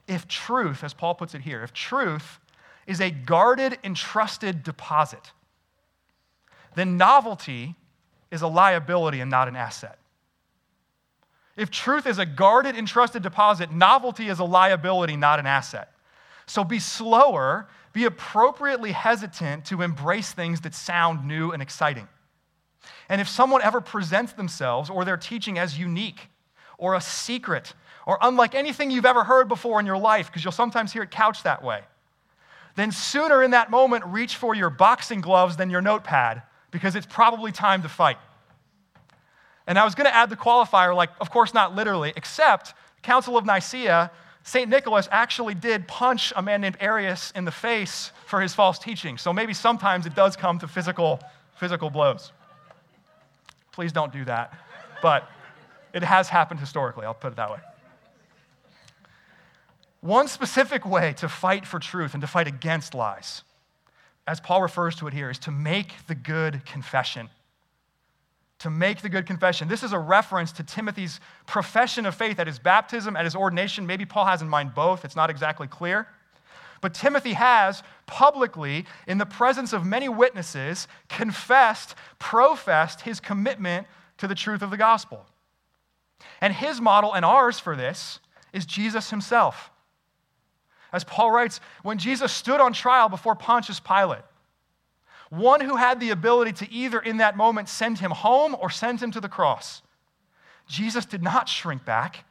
if 0.07 0.27
truth, 0.27 0.83
as 0.83 0.93
Paul 0.93 1.15
puts 1.15 1.35
it 1.35 1.41
here, 1.41 1.63
if 1.63 1.73
truth 1.73 2.39
is 2.85 3.01
a 3.01 3.11
guarded, 3.11 3.77
entrusted 3.83 4.63
deposit, 4.63 5.31
then 6.75 6.97
novelty 6.97 7.75
is 8.31 8.41
a 8.41 8.47
liability 8.47 9.19
and 9.19 9.29
not 9.29 9.47
an 9.47 9.55
asset. 9.55 9.99
If 11.57 11.71
truth 11.71 12.05
is 12.05 12.19
a 12.19 12.25
guarded, 12.25 12.77
entrusted 12.77 13.23
deposit, 13.23 13.71
novelty 13.71 14.27
is 14.27 14.39
a 14.39 14.43
liability, 14.43 15.17
not 15.17 15.39
an 15.39 15.47
asset. 15.47 15.91
So 16.47 16.63
be 16.63 16.79
slower, 16.79 17.67
be 17.93 18.05
appropriately 18.05 18.93
hesitant 18.93 19.65
to 19.65 19.81
embrace 19.81 20.31
things 20.31 20.61
that 20.61 20.73
sound 20.73 21.27
new 21.27 21.51
and 21.51 21.61
exciting. 21.61 22.07
And 23.09 23.21
if 23.21 23.27
someone 23.27 23.61
ever 23.61 23.81
presents 23.81 24.33
themselves 24.33 24.89
or 24.89 25.05
their 25.05 25.17
teaching 25.17 25.59
as 25.59 25.77
unique 25.77 26.29
or 26.77 26.95
a 26.95 27.01
secret 27.01 27.73
or 28.05 28.17
unlike 28.21 28.55
anything 28.55 28.89
you've 28.89 29.05
ever 29.05 29.23
heard 29.23 29.49
before 29.49 29.79
in 29.79 29.85
your 29.85 29.97
life, 29.97 30.27
because 30.27 30.43
you'll 30.43 30.53
sometimes 30.53 30.93
hear 30.93 31.03
it 31.03 31.11
couched 31.11 31.43
that 31.43 31.61
way, 31.63 31.81
then 32.75 32.91
sooner 32.91 33.43
in 33.43 33.51
that 33.51 33.69
moment 33.69 34.05
reach 34.05 34.35
for 34.35 34.55
your 34.55 34.69
boxing 34.69 35.19
gloves 35.19 35.57
than 35.57 35.69
your 35.69 35.81
notepad 35.81 36.43
because 36.71 36.95
it's 36.95 37.07
probably 37.07 37.51
time 37.51 37.81
to 37.81 37.89
fight. 37.89 38.17
And 39.65 39.77
I 39.77 39.83
was 39.83 39.95
going 39.95 40.05
to 40.05 40.15
add 40.15 40.29
the 40.29 40.37
qualifier, 40.37 40.95
like, 40.95 41.09
of 41.19 41.29
course, 41.29 41.53
not 41.53 41.75
literally, 41.75 42.13
except 42.15 42.73
Council 43.01 43.37
of 43.37 43.45
Nicaea, 43.45 44.11
St. 44.47 44.69
Nicholas 44.69 45.09
actually 45.11 45.55
did 45.55 45.89
punch 45.89 46.31
a 46.33 46.41
man 46.41 46.61
named 46.61 46.77
Arius 46.79 47.31
in 47.35 47.43
the 47.43 47.51
face 47.51 48.13
for 48.27 48.39
his 48.39 48.53
false 48.53 48.79
teaching. 48.79 49.17
So 49.17 49.33
maybe 49.33 49.53
sometimes 49.53 50.05
it 50.05 50.15
does 50.15 50.37
come 50.37 50.57
to 50.59 50.69
physical, 50.69 51.19
physical 51.57 51.89
blows. 51.89 52.31
Please 53.73 53.91
don't 53.91 54.13
do 54.13 54.23
that. 54.23 54.53
But 55.01 55.29
it 55.93 56.01
has 56.01 56.29
happened 56.29 56.61
historically, 56.61 57.05
I'll 57.05 57.13
put 57.13 57.33
it 57.33 57.35
that 57.35 57.51
way. 57.51 57.59
One 59.99 60.29
specific 60.29 60.85
way 60.85 61.11
to 61.17 61.27
fight 61.27 61.65
for 61.65 61.77
truth 61.77 62.13
and 62.13 62.21
to 62.21 62.27
fight 62.27 62.47
against 62.47 62.95
lies 62.95 63.43
as 64.27 64.39
Paul 64.41 64.61
refers 64.61 64.95
to 64.97 65.07
it 65.07 65.13
here, 65.13 65.29
is 65.29 65.39
to 65.39 65.51
make 65.51 65.93
the 66.07 66.15
good 66.15 66.65
confession. 66.65 67.29
To 68.59 68.69
make 68.69 69.01
the 69.01 69.09
good 69.09 69.25
confession. 69.27 69.67
This 69.67 69.83
is 69.83 69.93
a 69.93 69.99
reference 69.99 70.51
to 70.53 70.63
Timothy's 70.63 71.19
profession 71.45 72.05
of 72.05 72.15
faith 72.15 72.39
at 72.39 72.47
his 72.47 72.57
baptism, 72.57 73.15
at 73.15 73.23
his 73.23 73.35
ordination. 73.35 73.85
Maybe 73.85 74.05
Paul 74.05 74.25
has 74.25 74.41
in 74.41 74.49
mind 74.49 74.73
both, 74.73 75.05
it's 75.05 75.15
not 75.15 75.29
exactly 75.29 75.67
clear. 75.67 76.07
But 76.81 76.93
Timothy 76.93 77.33
has 77.33 77.83
publicly, 78.05 78.85
in 79.07 79.17
the 79.17 79.25
presence 79.25 79.73
of 79.73 79.85
many 79.85 80.09
witnesses, 80.09 80.87
confessed, 81.09 81.95
professed 82.19 83.01
his 83.01 83.19
commitment 83.19 83.87
to 84.17 84.27
the 84.27 84.35
truth 84.35 84.61
of 84.61 84.69
the 84.69 84.77
gospel. 84.77 85.25
And 86.41 86.53
his 86.53 86.81
model 86.81 87.13
and 87.13 87.25
ours 87.25 87.59
for 87.59 87.75
this 87.75 88.19
is 88.53 88.65
Jesus 88.65 89.09
himself. 89.09 89.71
As 90.91 91.03
Paul 91.03 91.31
writes, 91.31 91.59
when 91.83 91.97
Jesus 91.97 92.31
stood 92.31 92.59
on 92.59 92.73
trial 92.73 93.09
before 93.09 93.35
Pontius 93.35 93.79
Pilate, 93.79 94.23
one 95.29 95.61
who 95.61 95.75
had 95.75 95.99
the 95.99 96.11
ability 96.11 96.53
to 96.53 96.71
either 96.71 96.99
in 96.99 97.17
that 97.17 97.35
moment 97.35 97.69
send 97.69 97.99
him 97.99 98.11
home 98.11 98.55
or 98.59 98.69
send 98.69 99.01
him 99.01 99.11
to 99.11 99.19
the 99.19 99.29
cross, 99.29 99.81
Jesus 100.67 101.05
did 101.05 101.23
not 101.23 101.49
shrink 101.49 101.85
back. 101.85 102.25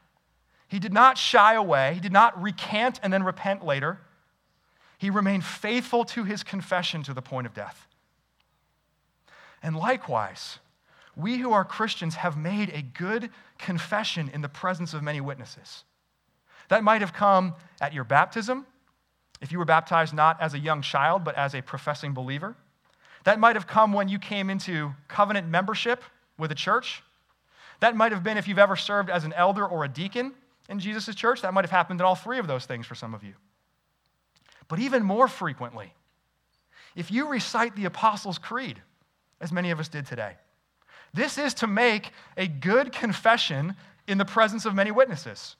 He 0.68 0.78
did 0.78 0.92
not 0.92 1.18
shy 1.18 1.54
away. 1.54 1.94
He 1.94 2.00
did 2.00 2.12
not 2.12 2.40
recant 2.40 2.98
and 3.02 3.12
then 3.12 3.22
repent 3.22 3.64
later. 3.64 4.00
He 4.98 5.10
remained 5.10 5.44
faithful 5.44 6.04
to 6.06 6.24
his 6.24 6.42
confession 6.42 7.02
to 7.04 7.14
the 7.14 7.22
point 7.22 7.46
of 7.46 7.54
death. 7.54 7.86
And 9.62 9.76
likewise, 9.76 10.58
we 11.14 11.38
who 11.38 11.52
are 11.52 11.64
Christians 11.64 12.16
have 12.16 12.36
made 12.36 12.70
a 12.70 12.82
good 12.82 13.30
confession 13.58 14.30
in 14.32 14.42
the 14.42 14.48
presence 14.48 14.92
of 14.94 15.02
many 15.02 15.20
witnesses. 15.20 15.84
That 16.68 16.84
might 16.84 17.00
have 17.00 17.12
come 17.12 17.54
at 17.80 17.92
your 17.92 18.04
baptism, 18.04 18.66
if 19.40 19.52
you 19.52 19.58
were 19.58 19.64
baptized 19.64 20.14
not 20.14 20.40
as 20.40 20.54
a 20.54 20.58
young 20.58 20.82
child, 20.82 21.24
but 21.24 21.34
as 21.36 21.54
a 21.54 21.62
professing 21.62 22.12
believer. 22.12 22.56
That 23.26 23.40
might 23.40 23.56
have 23.56 23.66
come 23.66 23.92
when 23.92 24.06
you 24.06 24.20
came 24.20 24.50
into 24.50 24.94
covenant 25.08 25.48
membership 25.48 26.04
with 26.38 26.52
a 26.52 26.54
church. 26.54 27.02
That 27.80 27.96
might 27.96 28.12
have 28.12 28.22
been 28.22 28.38
if 28.38 28.46
you've 28.46 28.56
ever 28.56 28.76
served 28.76 29.10
as 29.10 29.24
an 29.24 29.32
elder 29.32 29.66
or 29.66 29.84
a 29.84 29.88
deacon 29.88 30.32
in 30.68 30.78
Jesus' 30.78 31.12
church. 31.12 31.42
That 31.42 31.52
might 31.52 31.64
have 31.64 31.72
happened 31.72 32.00
in 32.00 32.06
all 32.06 32.14
three 32.14 32.38
of 32.38 32.46
those 32.46 32.66
things 32.66 32.86
for 32.86 32.94
some 32.94 33.14
of 33.14 33.24
you. 33.24 33.32
But 34.68 34.78
even 34.78 35.02
more 35.02 35.26
frequently, 35.26 35.92
if 36.94 37.10
you 37.10 37.26
recite 37.26 37.74
the 37.74 37.86
Apostles' 37.86 38.38
Creed, 38.38 38.80
as 39.40 39.50
many 39.50 39.72
of 39.72 39.80
us 39.80 39.88
did 39.88 40.06
today, 40.06 40.34
this 41.12 41.36
is 41.36 41.52
to 41.54 41.66
make 41.66 42.12
a 42.36 42.46
good 42.46 42.92
confession 42.92 43.74
in 44.06 44.18
the 44.18 44.24
presence 44.24 44.64
of 44.64 44.72
many 44.72 44.92
witnesses. 44.92 45.56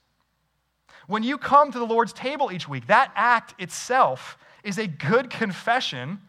When 1.09 1.25
you 1.25 1.37
come 1.37 1.73
to 1.73 1.81
the 1.81 1.85
Lord's 1.85 2.13
table 2.13 2.53
each 2.53 2.69
week, 2.69 2.87
that 2.87 3.11
act 3.17 3.61
itself 3.61 4.39
is 4.63 4.79
a 4.79 4.87
good 4.87 5.31
confession 5.31 6.21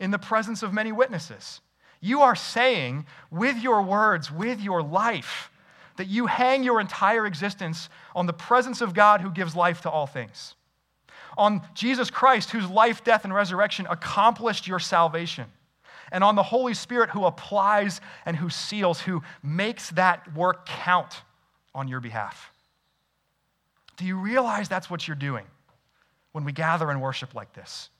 in 0.00 0.10
the 0.10 0.18
presence 0.18 0.62
of 0.62 0.72
many 0.72 0.90
witnesses. 0.90 1.60
You 2.00 2.22
are 2.22 2.34
saying 2.34 3.06
with 3.30 3.58
your 3.58 3.82
words, 3.82 4.32
with 4.32 4.60
your 4.60 4.82
life, 4.82 5.50
that 5.96 6.08
you 6.08 6.26
hang 6.26 6.64
your 6.64 6.80
entire 6.80 7.26
existence 7.26 7.90
on 8.16 8.26
the 8.26 8.32
presence 8.32 8.80
of 8.80 8.94
God 8.94 9.20
who 9.20 9.30
gives 9.30 9.54
life 9.54 9.82
to 9.82 9.90
all 9.90 10.06
things, 10.06 10.54
on 11.36 11.60
Jesus 11.74 12.10
Christ, 12.10 12.50
whose 12.50 12.68
life, 12.68 13.04
death, 13.04 13.24
and 13.24 13.34
resurrection 13.34 13.86
accomplished 13.88 14.66
your 14.66 14.78
salvation, 14.78 15.44
and 16.10 16.24
on 16.24 16.34
the 16.34 16.42
Holy 16.42 16.74
Spirit 16.74 17.10
who 17.10 17.26
applies 17.26 18.00
and 18.24 18.34
who 18.34 18.48
seals, 18.48 19.00
who 19.00 19.22
makes 19.42 19.90
that 19.90 20.34
work 20.34 20.66
count 20.66 21.22
on 21.74 21.86
your 21.86 22.00
behalf. 22.00 22.50
Do 23.98 24.06
you 24.06 24.16
realize 24.16 24.68
that's 24.68 24.88
what 24.88 25.06
you're 25.06 25.14
doing 25.14 25.44
when 26.32 26.44
we 26.44 26.52
gather 26.52 26.90
and 26.90 27.02
worship 27.02 27.34
like 27.34 27.52
this? 27.52 27.90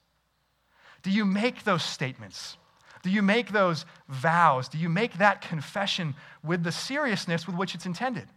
Do 1.02 1.10
you 1.10 1.24
make 1.24 1.64
those 1.64 1.82
statements? 1.82 2.56
Do 3.02 3.10
you 3.10 3.22
make 3.22 3.52
those 3.52 3.86
vows? 4.08 4.68
Do 4.68 4.78
you 4.78 4.88
make 4.88 5.18
that 5.18 5.40
confession 5.40 6.14
with 6.42 6.62
the 6.62 6.72
seriousness 6.72 7.46
with 7.46 7.56
which 7.56 7.74
it's 7.74 7.86
intended? 7.86 8.28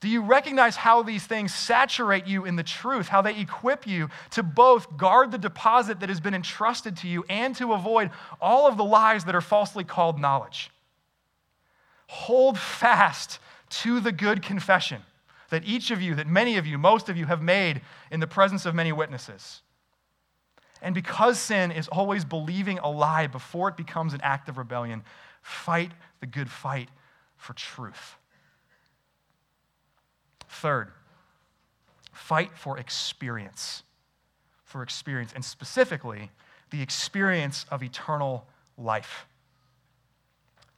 Do 0.00 0.08
you 0.08 0.22
recognize 0.22 0.74
how 0.74 1.04
these 1.04 1.24
things 1.24 1.54
saturate 1.54 2.26
you 2.26 2.44
in 2.44 2.56
the 2.56 2.64
truth, 2.64 3.06
how 3.06 3.22
they 3.22 3.38
equip 3.38 3.86
you 3.86 4.08
to 4.30 4.42
both 4.42 4.96
guard 4.96 5.30
the 5.30 5.38
deposit 5.38 6.00
that 6.00 6.08
has 6.08 6.18
been 6.18 6.34
entrusted 6.34 6.96
to 6.98 7.08
you 7.08 7.24
and 7.28 7.54
to 7.56 7.72
avoid 7.72 8.10
all 8.40 8.66
of 8.66 8.76
the 8.76 8.84
lies 8.84 9.24
that 9.26 9.34
are 9.36 9.40
falsely 9.40 9.84
called 9.84 10.18
knowledge? 10.18 10.72
Hold 12.08 12.58
fast 12.58 13.38
to 13.70 14.00
the 14.00 14.10
good 14.10 14.42
confession 14.42 15.02
that 15.50 15.64
each 15.64 15.92
of 15.92 16.02
you, 16.02 16.16
that 16.16 16.26
many 16.26 16.56
of 16.56 16.66
you, 16.66 16.78
most 16.78 17.08
of 17.08 17.16
you 17.16 17.26
have 17.26 17.40
made 17.40 17.80
in 18.10 18.18
the 18.18 18.26
presence 18.26 18.66
of 18.66 18.74
many 18.74 18.90
witnesses. 18.90 19.62
And 20.82 20.96
because 20.96 21.38
sin 21.38 21.70
is 21.70 21.86
always 21.88 22.24
believing 22.24 22.80
a 22.80 22.90
lie 22.90 23.28
before 23.28 23.68
it 23.68 23.76
becomes 23.76 24.14
an 24.14 24.20
act 24.22 24.48
of 24.48 24.58
rebellion, 24.58 25.04
fight 25.40 25.92
the 26.20 26.26
good 26.26 26.50
fight 26.50 26.88
for 27.36 27.54
truth. 27.54 28.16
Third, 30.48 30.90
fight 32.12 32.50
for 32.58 32.78
experience. 32.78 33.84
For 34.64 34.82
experience, 34.82 35.32
and 35.34 35.44
specifically, 35.44 36.30
the 36.70 36.82
experience 36.82 37.64
of 37.70 37.82
eternal 37.82 38.46
life. 38.76 39.26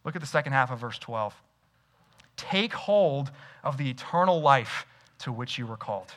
Look 0.04 0.16
at 0.16 0.20
the 0.20 0.26
second 0.26 0.52
half 0.52 0.70
of 0.70 0.80
verse 0.80 0.98
12. 0.98 1.34
Take 2.36 2.72
hold 2.72 3.30
of 3.62 3.78
the 3.78 3.88
eternal 3.88 4.40
life 4.40 4.84
to 5.20 5.32
which 5.32 5.58
you 5.58 5.66
were 5.66 5.76
called. 5.76 6.12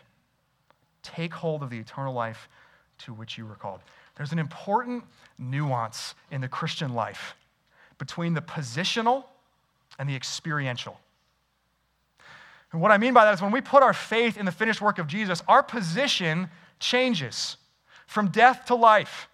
Take 1.04 1.34
hold 1.34 1.64
of 1.64 1.70
the 1.70 1.78
eternal 1.78 2.14
life 2.14 2.50
to 3.00 3.14
which 3.14 3.38
you 3.38 3.46
were 3.46 3.56
called. 3.56 3.80
There's 4.16 4.32
an 4.32 4.40
important 4.40 5.04
nuance 5.38 6.16
in 6.32 6.42
the 6.42 6.48
Christian 6.48 6.94
life 6.94 7.36
between 7.98 8.34
the 8.34 8.42
positional 8.42 9.26
and 10.00 10.10
the 10.10 10.16
experiential. 10.16 11.00
And 12.72 12.82
what 12.82 12.92
I 12.92 12.98
mean 12.98 13.14
by 13.14 13.26
that 13.26 13.34
is 13.34 13.42
when 13.42 13.52
we 13.52 13.62
put 13.62 13.84
our 13.84 13.94
faith 13.94 14.38
in 14.38 14.46
the 14.46 14.52
finished 14.52 14.82
work 14.82 15.00
of 15.00 15.08
Jesus, 15.08 15.42
our 15.48 15.64
position 15.64 16.50
changes. 16.80 17.58
from 18.08 18.30
death 18.30 18.66
to 18.66 18.76
life, 18.76 19.28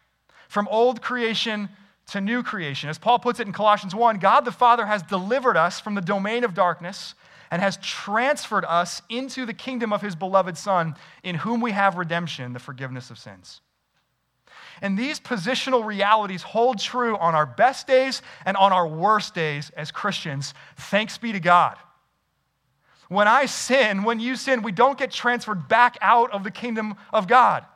from 0.50 0.68
old 0.68 1.02
creation 1.02 1.70
to 2.08 2.20
new 2.20 2.44
creation. 2.44 2.90
As 2.90 2.98
Paul 2.98 3.20
puts 3.20 3.40
it 3.40 3.48
in 3.48 3.54
Colossians 3.54 3.96
1, 3.96 4.18
God 4.18 4.46
the 4.46 4.52
Father 4.52 4.86
has 4.86 5.02
delivered 5.04 5.56
us 5.56 5.80
from 5.80 5.96
the 5.96 6.02
domain 6.02 6.44
of 6.44 6.54
darkness 6.54 7.14
and 7.54 7.62
has 7.62 7.78
transferred 7.78 8.66
us 8.66 9.04
into 9.10 9.46
the 9.46 9.54
kingdom 9.54 9.94
of 9.94 10.02
his 10.02 10.16
beloved 10.16 10.58
Son, 10.58 10.96
in 11.22 11.36
whom 11.36 11.62
we 11.62 11.72
have 11.72 11.98
redemption, 11.98 12.52
the 12.52 12.58
forgiveness 12.58 13.12
of 13.12 13.20
sins. 13.20 13.62
And 14.82 14.98
these 14.98 15.20
positional 15.20 15.86
realities 15.86 16.42
hold 16.42 16.80
true 16.80 17.16
on 17.16 17.36
our 17.36 17.46
best 17.46 17.86
days 17.86 18.24
and 18.44 18.58
on 18.58 18.74
our 18.74 18.88
worst 18.88 19.36
days 19.36 19.70
as 19.78 19.92
Christians. 19.92 20.56
Thanks 20.78 21.20
be 21.20 21.32
to 21.32 21.40
God. 21.40 21.78
When 23.08 23.28
I 23.28 23.46
sin, 23.46 24.02
when 24.02 24.20
you 24.20 24.36
sin, 24.36 24.64
we 24.64 24.72
don't 24.72 24.98
get 24.98 25.12
transferred 25.12 25.68
back 25.68 25.96
out 26.02 26.32
of 26.32 26.44
the 26.44 26.50
kingdom 26.50 26.96
of 27.14 27.28
God. 27.28 27.68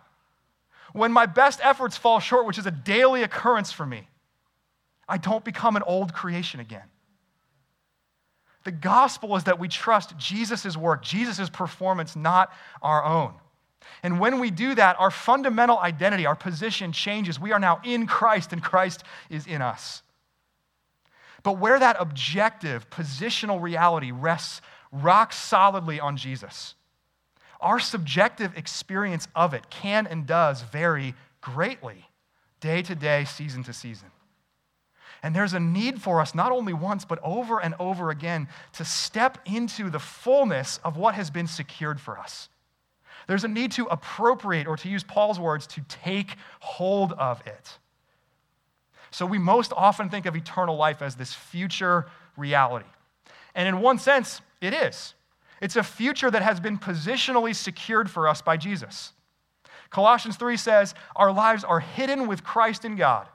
When 0.93 1.11
my 1.11 1.27
best 1.27 1.59
efforts 1.61 1.95
fall 1.95 2.19
short, 2.19 2.47
which 2.47 2.57
is 2.57 2.65
a 2.65 2.71
daily 2.71 3.21
occurrence 3.21 3.71
for 3.71 3.85
me, 3.85 4.07
I 5.07 5.17
don't 5.17 5.45
become 5.45 5.75
an 5.75 5.83
old 5.83 6.15
creation 6.15 6.59
again. 6.59 6.89
The 8.67 8.73
gospel 8.73 9.37
is 9.37 9.45
that 9.45 9.59
we 9.59 9.69
trust 9.69 10.17
Jesus' 10.17 10.75
work, 10.75 11.01
Jesus' 11.01 11.49
performance, 11.49 12.17
not 12.17 12.51
our 12.81 13.01
own. 13.01 13.33
And 14.03 14.19
when 14.19 14.41
we 14.41 14.51
do 14.51 14.75
that, 14.75 14.99
our 14.99 15.09
fundamental 15.09 15.79
identity, 15.79 16.25
our 16.25 16.35
position 16.35 16.91
changes. 16.91 17.39
We 17.39 17.53
are 17.53 17.61
now 17.61 17.79
in 17.85 18.07
Christ, 18.07 18.51
and 18.51 18.61
Christ 18.61 19.05
is 19.29 19.47
in 19.47 19.61
us. 19.61 20.01
But 21.43 21.59
where 21.59 21.79
that 21.79 21.95
objective, 21.97 22.89
positional 22.89 23.61
reality 23.61 24.11
rests 24.11 24.59
rock 24.91 25.31
solidly 25.31 26.01
on 26.01 26.17
Jesus, 26.17 26.75
our 27.61 27.79
subjective 27.79 28.51
experience 28.57 29.29
of 29.33 29.53
it 29.53 29.69
can 29.69 30.05
and 30.07 30.27
does 30.27 30.61
vary 30.61 31.15
greatly 31.39 32.09
day 32.59 32.81
to 32.81 32.95
day, 32.95 33.23
season 33.23 33.63
to 33.63 33.71
season. 33.71 34.09
And 35.23 35.35
there's 35.35 35.53
a 35.53 35.59
need 35.59 36.01
for 36.01 36.21
us, 36.21 36.35
not 36.35 36.51
only 36.51 36.73
once, 36.73 37.05
but 37.05 37.19
over 37.23 37.59
and 37.59 37.73
over 37.79 38.09
again, 38.09 38.47
to 38.73 38.85
step 38.85 39.39
into 39.45 39.89
the 39.89 39.99
fullness 39.99 40.79
of 40.83 40.97
what 40.97 41.15
has 41.15 41.29
been 41.29 41.47
secured 41.47 41.99
for 41.99 42.17
us. 42.17 42.49
There's 43.27 43.43
a 43.43 43.47
need 43.49 43.71
to 43.73 43.85
appropriate, 43.85 44.67
or 44.67 44.77
to 44.77 44.89
use 44.89 45.03
Paul's 45.03 45.39
words, 45.39 45.67
to 45.67 45.81
take 45.89 46.35
hold 46.59 47.13
of 47.13 47.45
it. 47.45 47.77
So 49.11 49.25
we 49.25 49.37
most 49.37 49.73
often 49.75 50.09
think 50.09 50.25
of 50.25 50.35
eternal 50.35 50.75
life 50.75 51.01
as 51.01 51.15
this 51.15 51.33
future 51.33 52.05
reality. 52.37 52.85
And 53.55 53.67
in 53.67 53.81
one 53.81 53.97
sense, 53.97 54.41
it 54.61 54.73
is. 54.73 55.13
It's 55.61 55.75
a 55.75 55.83
future 55.83 56.29
that 56.29 56.43
has 56.43 56.59
been 56.59 56.77
positionally 56.77 57.55
secured 57.55 58.09
for 58.09 58.27
us 58.27 58.41
by 58.41 58.57
Jesus. 58.57 59.13
Colossians 59.89 60.37
3 60.37 60.57
says, 60.57 60.93
Our 61.15 61.31
lives 61.31 61.63
are 61.63 61.79
hidden 61.79 62.27
with 62.27 62.43
Christ 62.43 62.85
in 62.85 62.95
God. 62.95 63.27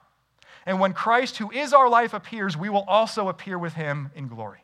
And 0.66 0.78
when 0.80 0.92
Christ, 0.92 1.38
who 1.38 1.50
is 1.50 1.72
our 1.72 1.88
life, 1.88 2.14
appears, 2.14 2.56
we 2.56 2.68
will 2.68 2.84
also 2.86 3.28
appear 3.28 3.58
with 3.58 3.74
him 3.74 4.10
in 4.14 4.28
glory. 4.28 4.60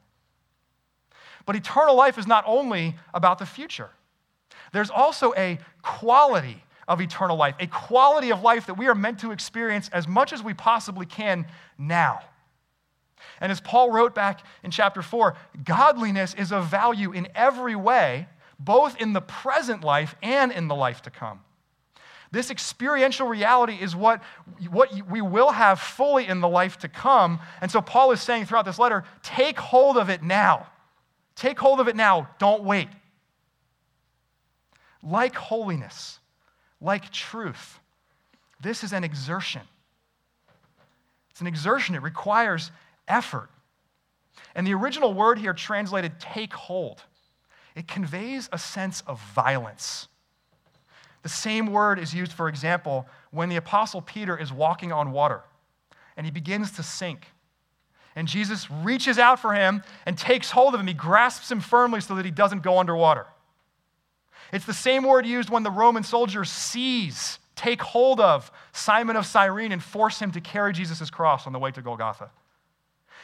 But 1.44 1.56
eternal 1.56 1.96
life 1.96 2.18
is 2.18 2.26
not 2.26 2.44
only 2.46 2.94
about 3.14 3.38
the 3.38 3.46
future, 3.46 3.90
there's 4.72 4.90
also 4.90 5.32
a 5.34 5.58
quality 5.82 6.62
of 6.86 7.00
eternal 7.00 7.36
life, 7.36 7.54
a 7.58 7.66
quality 7.66 8.30
of 8.30 8.42
life 8.42 8.66
that 8.66 8.74
we 8.74 8.86
are 8.86 8.94
meant 8.94 9.20
to 9.20 9.30
experience 9.30 9.88
as 9.90 10.06
much 10.06 10.32
as 10.32 10.42
we 10.42 10.54
possibly 10.54 11.06
can 11.06 11.46
now. 11.76 12.20
And 13.40 13.52
as 13.52 13.60
Paul 13.60 13.90
wrote 13.90 14.14
back 14.14 14.40
in 14.62 14.70
chapter 14.70 15.02
4, 15.02 15.36
godliness 15.64 16.34
is 16.34 16.52
of 16.52 16.66
value 16.66 17.12
in 17.12 17.28
every 17.34 17.76
way, 17.76 18.28
both 18.58 18.96
in 19.00 19.12
the 19.12 19.20
present 19.20 19.84
life 19.84 20.14
and 20.22 20.50
in 20.50 20.68
the 20.68 20.74
life 20.74 21.02
to 21.02 21.10
come. 21.10 21.40
This 22.30 22.50
experiential 22.50 23.26
reality 23.26 23.74
is 23.80 23.96
what, 23.96 24.22
what 24.70 24.90
we 25.08 25.20
will 25.22 25.50
have 25.50 25.80
fully 25.80 26.26
in 26.26 26.40
the 26.40 26.48
life 26.48 26.78
to 26.78 26.88
come. 26.88 27.40
And 27.60 27.70
so 27.70 27.80
Paul 27.80 28.12
is 28.12 28.20
saying 28.20 28.46
throughout 28.46 28.66
this 28.66 28.78
letter 28.78 29.04
take 29.22 29.58
hold 29.58 29.96
of 29.96 30.10
it 30.10 30.22
now. 30.22 30.66
Take 31.36 31.58
hold 31.58 31.80
of 31.80 31.88
it 31.88 31.96
now. 31.96 32.28
Don't 32.38 32.64
wait. 32.64 32.88
Like 35.02 35.36
holiness, 35.36 36.18
like 36.80 37.10
truth, 37.10 37.78
this 38.60 38.82
is 38.82 38.92
an 38.92 39.04
exertion. 39.04 39.62
It's 41.30 41.40
an 41.40 41.46
exertion, 41.46 41.94
it 41.94 42.02
requires 42.02 42.72
effort. 43.06 43.48
And 44.56 44.66
the 44.66 44.74
original 44.74 45.14
word 45.14 45.38
here 45.38 45.54
translated 45.54 46.18
take 46.18 46.52
hold, 46.52 47.02
it 47.76 47.86
conveys 47.86 48.48
a 48.52 48.58
sense 48.58 49.02
of 49.06 49.20
violence. 49.34 50.07
The 51.22 51.28
same 51.28 51.66
word 51.66 51.98
is 51.98 52.14
used, 52.14 52.32
for 52.32 52.48
example, 52.48 53.06
when 53.30 53.48
the 53.48 53.56
Apostle 53.56 54.02
Peter 54.02 54.36
is 54.36 54.52
walking 54.52 54.92
on 54.92 55.12
water 55.12 55.42
and 56.16 56.26
he 56.26 56.30
begins 56.30 56.72
to 56.72 56.82
sink. 56.82 57.26
And 58.16 58.26
Jesus 58.26 58.70
reaches 58.70 59.18
out 59.18 59.38
for 59.38 59.52
him 59.52 59.82
and 60.06 60.18
takes 60.18 60.50
hold 60.50 60.74
of 60.74 60.80
him. 60.80 60.86
He 60.86 60.94
grasps 60.94 61.50
him 61.50 61.60
firmly 61.60 62.00
so 62.00 62.14
that 62.14 62.24
he 62.24 62.30
doesn't 62.30 62.62
go 62.62 62.78
underwater. 62.78 63.26
It's 64.52 64.64
the 64.64 64.74
same 64.74 65.04
word 65.04 65.26
used 65.26 65.50
when 65.50 65.62
the 65.62 65.70
Roman 65.70 66.02
soldiers 66.02 66.50
seize, 66.50 67.38
take 67.54 67.82
hold 67.82 68.20
of 68.20 68.50
Simon 68.72 69.16
of 69.16 69.26
Cyrene 69.26 69.72
and 69.72 69.82
force 69.82 70.20
him 70.20 70.32
to 70.32 70.40
carry 70.40 70.72
Jesus' 70.72 71.10
cross 71.10 71.46
on 71.46 71.52
the 71.52 71.58
way 71.58 71.70
to 71.70 71.82
Golgotha. 71.82 72.30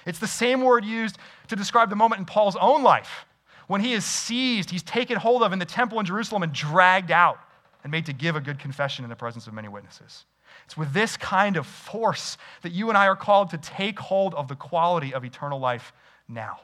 It's 0.06 0.18
the 0.18 0.26
same 0.26 0.60
word 0.60 0.84
used 0.84 1.18
to 1.48 1.56
describe 1.56 1.88
the 1.90 1.96
moment 1.96 2.20
in 2.20 2.26
Paul's 2.26 2.56
own 2.56 2.82
life 2.82 3.26
when 3.66 3.80
he 3.80 3.92
is 3.92 4.04
seized, 4.04 4.70
he's 4.70 4.82
taken 4.82 5.16
hold 5.16 5.42
of 5.42 5.52
in 5.52 5.58
the 5.58 5.64
temple 5.64 5.98
in 6.00 6.06
Jerusalem 6.06 6.42
and 6.42 6.52
dragged 6.52 7.10
out 7.10 7.38
and 7.84 7.90
made 7.90 8.06
to 8.06 8.12
give 8.12 8.34
a 8.34 8.40
good 8.40 8.58
confession 8.58 9.04
in 9.04 9.10
the 9.10 9.16
presence 9.16 9.46
of 9.46 9.52
many 9.52 9.68
witnesses. 9.68 10.24
It's 10.64 10.76
with 10.76 10.92
this 10.92 11.16
kind 11.16 11.56
of 11.56 11.66
force 11.66 12.38
that 12.62 12.72
you 12.72 12.88
and 12.88 12.98
I 12.98 13.06
are 13.06 13.16
called 13.16 13.50
to 13.50 13.58
take 13.58 13.98
hold 13.98 14.34
of 14.34 14.48
the 14.48 14.56
quality 14.56 15.14
of 15.14 15.24
eternal 15.24 15.60
life 15.60 15.92
now. 16.26 16.60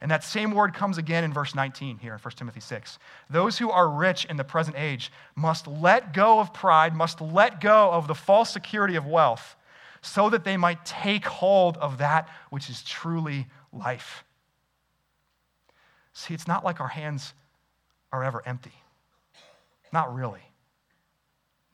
And 0.00 0.10
that 0.10 0.24
same 0.24 0.50
word 0.50 0.74
comes 0.74 0.98
again 0.98 1.22
in 1.22 1.32
verse 1.32 1.54
19 1.54 1.98
here 1.98 2.14
in 2.14 2.18
1 2.18 2.34
Timothy 2.34 2.58
6. 2.58 2.98
Those 3.30 3.58
who 3.58 3.70
are 3.70 3.88
rich 3.88 4.24
in 4.24 4.36
the 4.36 4.42
present 4.42 4.76
age 4.76 5.12
must 5.36 5.68
let 5.68 6.12
go 6.12 6.40
of 6.40 6.52
pride, 6.52 6.94
must 6.94 7.20
let 7.20 7.60
go 7.60 7.90
of 7.92 8.08
the 8.08 8.14
false 8.14 8.50
security 8.50 8.96
of 8.96 9.06
wealth, 9.06 9.54
so 10.00 10.28
that 10.30 10.42
they 10.42 10.56
might 10.56 10.84
take 10.84 11.24
hold 11.24 11.76
of 11.76 11.98
that 11.98 12.28
which 12.50 12.68
is 12.68 12.82
truly 12.82 13.46
life. 13.72 14.24
See, 16.14 16.34
it's 16.34 16.48
not 16.48 16.64
like 16.64 16.80
our 16.80 16.88
hands 16.88 17.32
are 18.10 18.24
ever 18.24 18.42
empty. 18.44 18.81
Not 19.92 20.14
really. 20.14 20.40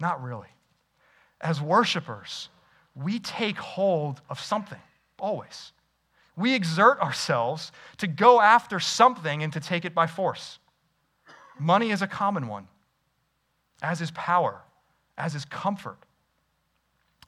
Not 0.01 0.23
really. 0.23 0.49
As 1.41 1.61
worshipers, 1.61 2.49
we 2.95 3.21
take 3.21 3.57
hold 3.57 4.21
of 4.29 4.41
something, 4.41 4.81
always. 5.19 5.73
We 6.37 6.55
exert 6.55 7.01
ourselves 7.01 7.73
to 7.99 8.07
go 8.07 8.41
after 8.41 8.81
something 8.81 9.43
and 9.43 9.53
to 9.53 9.61
take 9.61 9.85
it 9.85 9.95
by 9.95 10.07
force. 10.07 10.59
Money 11.59 11.91
is 11.91 12.03
a 12.03 12.07
common 12.07 12.47
one, 12.49 12.69
as 13.83 14.01
is 14.01 14.11
power, 14.13 14.63
as 15.17 15.35
is 15.35 15.45
comfort. 15.45 15.99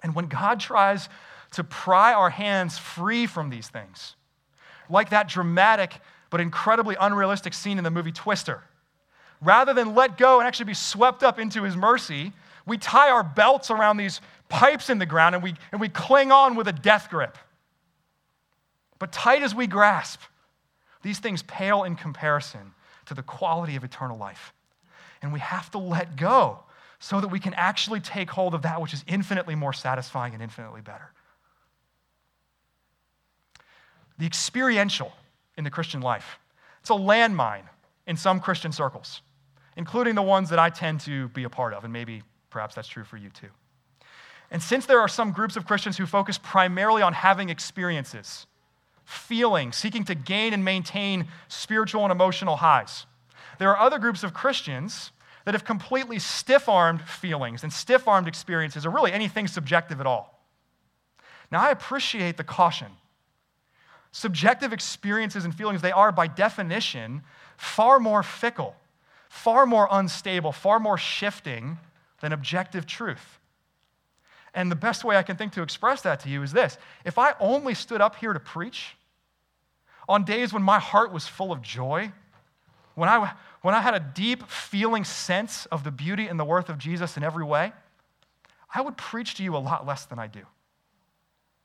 And 0.02 0.14
when 0.14 0.26
God 0.26 0.60
tries 0.60 1.08
to 1.52 1.64
pry 1.64 2.14
our 2.14 2.30
hands 2.30 2.78
free 2.78 3.26
from 3.26 3.50
these 3.50 3.68
things, 3.68 4.14
like 4.88 5.10
that 5.10 5.28
dramatic 5.28 6.00
but 6.30 6.40
incredibly 6.40 6.96
unrealistic 7.00 7.54
scene 7.54 7.78
in 7.78 7.84
the 7.84 7.90
movie 7.90 8.12
Twister, 8.12 8.62
rather 9.42 9.72
than 9.72 9.94
let 9.94 10.18
go 10.18 10.38
and 10.38 10.46
actually 10.46 10.66
be 10.66 10.74
swept 10.74 11.22
up 11.22 11.38
into 11.38 11.62
his 11.62 11.76
mercy, 11.76 12.32
we 12.66 12.78
tie 12.78 13.10
our 13.10 13.22
belts 13.22 13.70
around 13.70 13.96
these 13.96 14.20
pipes 14.48 14.90
in 14.90 14.98
the 14.98 15.06
ground 15.06 15.34
and 15.34 15.42
we, 15.42 15.54
and 15.72 15.80
we 15.80 15.88
cling 15.88 16.30
on 16.30 16.56
with 16.56 16.68
a 16.68 16.72
death 16.72 17.08
grip. 17.10 17.38
But 18.98 19.12
tight 19.12 19.42
as 19.42 19.54
we 19.54 19.66
grasp, 19.66 20.20
these 21.02 21.18
things 21.18 21.42
pale 21.42 21.84
in 21.84 21.96
comparison 21.96 22.74
to 23.06 23.14
the 23.14 23.22
quality 23.22 23.76
of 23.76 23.84
eternal 23.84 24.18
life. 24.18 24.52
And 25.22 25.32
we 25.32 25.40
have 25.40 25.70
to 25.72 25.78
let 25.78 26.16
go 26.16 26.60
so 26.98 27.20
that 27.20 27.28
we 27.28 27.40
can 27.40 27.54
actually 27.54 28.00
take 28.00 28.30
hold 28.30 28.54
of 28.54 28.62
that 28.62 28.80
which 28.80 28.92
is 28.92 29.02
infinitely 29.06 29.54
more 29.54 29.72
satisfying 29.72 30.34
and 30.34 30.42
infinitely 30.42 30.82
better. 30.82 31.10
The 34.18 34.26
experiential 34.26 35.12
in 35.56 35.64
the 35.64 35.70
Christian 35.70 36.02
life, 36.02 36.38
it's 36.80 36.90
a 36.90 36.94
landmine 36.94 37.64
in 38.06 38.16
some 38.16 38.38
Christian 38.38 38.70
circles, 38.70 39.22
including 39.76 40.14
the 40.14 40.22
ones 40.22 40.50
that 40.50 40.58
I 40.58 40.70
tend 40.70 41.00
to 41.00 41.28
be 41.28 41.44
a 41.44 41.50
part 41.50 41.74
of, 41.74 41.84
and 41.84 41.92
maybe 41.92 42.22
perhaps 42.50 42.74
that's 42.74 42.88
true 42.88 43.04
for 43.04 43.16
you 43.16 43.30
too. 43.30 43.50
And 44.50 44.62
since 44.62 44.86
there 44.86 45.00
are 45.00 45.08
some 45.08 45.32
groups 45.32 45.56
of 45.56 45.66
Christians 45.66 45.96
who 45.96 46.06
focus 46.06 46.38
primarily 46.38 47.02
on 47.02 47.12
having 47.12 47.50
experiences, 47.50 48.46
feeling, 49.04 49.72
seeking 49.72 50.04
to 50.04 50.14
gain 50.14 50.52
and 50.52 50.64
maintain 50.64 51.28
spiritual 51.48 52.02
and 52.02 52.12
emotional 52.12 52.56
highs, 52.56 53.06
there 53.58 53.70
are 53.70 53.78
other 53.78 53.98
groups 53.98 54.22
of 54.22 54.34
Christians 54.34 55.12
that 55.44 55.54
have 55.54 55.64
completely 55.64 56.18
stiff 56.18 56.68
armed 56.68 57.02
feelings 57.02 57.62
and 57.62 57.72
stiff 57.72 58.08
armed 58.08 58.28
experiences, 58.28 58.84
or 58.84 58.90
really 58.90 59.12
anything 59.12 59.46
subjective 59.46 60.00
at 60.00 60.06
all. 60.06 60.44
Now, 61.50 61.60
I 61.60 61.70
appreciate 61.70 62.36
the 62.36 62.44
caution. 62.44 62.88
Subjective 64.12 64.72
experiences 64.72 65.44
and 65.44 65.54
feelings, 65.54 65.82
they 65.82 65.92
are 65.92 66.12
by 66.12 66.26
definition 66.26 67.22
far 67.56 68.00
more 68.00 68.22
fickle, 68.22 68.74
far 69.30 69.64
more 69.64 69.88
unstable, 69.90 70.50
far 70.50 70.80
more 70.80 70.98
shifting 70.98 71.78
than 72.20 72.32
objective 72.32 72.84
truth. 72.84 73.38
And 74.52 74.70
the 74.70 74.76
best 74.76 75.04
way 75.04 75.16
I 75.16 75.22
can 75.22 75.36
think 75.36 75.52
to 75.52 75.62
express 75.62 76.02
that 76.02 76.18
to 76.20 76.28
you 76.28 76.42
is 76.42 76.52
this 76.52 76.76
if 77.04 77.16
I 77.16 77.34
only 77.38 77.72
stood 77.74 78.00
up 78.00 78.16
here 78.16 78.32
to 78.32 78.40
preach 78.40 78.96
on 80.08 80.24
days 80.24 80.52
when 80.52 80.64
my 80.64 80.80
heart 80.80 81.12
was 81.12 81.28
full 81.28 81.52
of 81.52 81.62
joy, 81.62 82.10
when 82.96 83.08
I, 83.08 83.32
when 83.62 83.72
I 83.72 83.80
had 83.80 83.94
a 83.94 84.00
deep 84.00 84.48
feeling 84.48 85.04
sense 85.04 85.64
of 85.66 85.84
the 85.84 85.92
beauty 85.92 86.26
and 86.26 86.38
the 86.38 86.44
worth 86.44 86.68
of 86.68 86.76
Jesus 86.76 87.16
in 87.16 87.22
every 87.22 87.44
way, 87.44 87.72
I 88.74 88.80
would 88.80 88.96
preach 88.96 89.36
to 89.36 89.44
you 89.44 89.56
a 89.56 89.58
lot 89.58 89.86
less 89.86 90.06
than 90.06 90.18
I 90.18 90.26
do. 90.26 90.42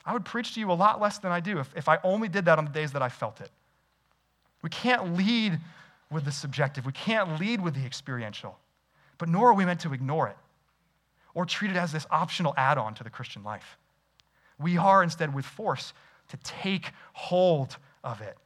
I 0.05 0.13
would 0.13 0.23
preach 0.23 0.53
to 0.53 0.59
you 0.59 0.71
a 0.71 0.73
lot 0.73 1.01
less 1.01 1.17
than 1.17 1.31
I 1.31 1.39
do 1.39 1.57
if, 1.57 1.73
if 1.75 1.89
I 1.89 1.97
only 2.03 2.29
did 2.29 2.45
that 2.45 2.59
on 2.59 2.65
the 2.65 2.71
days 2.71 2.91
that 2.91 3.01
I 3.01 3.09
felt 3.09 3.41
it. 3.41 3.49
We 4.61 4.69
can't 4.69 5.17
lead 5.17 5.59
with 6.11 6.25
the 6.25 6.31
subjective, 6.31 6.85
we 6.85 6.91
can't 6.91 7.39
lead 7.39 7.61
with 7.61 7.75
the 7.75 7.85
experiential, 7.85 8.57
but 9.17 9.29
nor 9.29 9.49
are 9.49 9.53
we 9.53 9.65
meant 9.65 9.79
to 9.81 9.93
ignore 9.93 10.27
it 10.27 10.37
or 11.33 11.45
treat 11.45 11.71
it 11.71 11.77
as 11.77 11.91
this 11.91 12.07
optional 12.09 12.53
add 12.57 12.77
on 12.77 12.93
to 12.95 13.03
the 13.03 13.09
Christian 13.09 13.43
life. 13.43 13.77
We 14.59 14.77
are 14.77 15.03
instead 15.03 15.33
with 15.33 15.45
force 15.45 15.93
to 16.29 16.37
take 16.37 16.91
hold 17.13 17.77
of 18.03 18.21
it, 18.21 18.37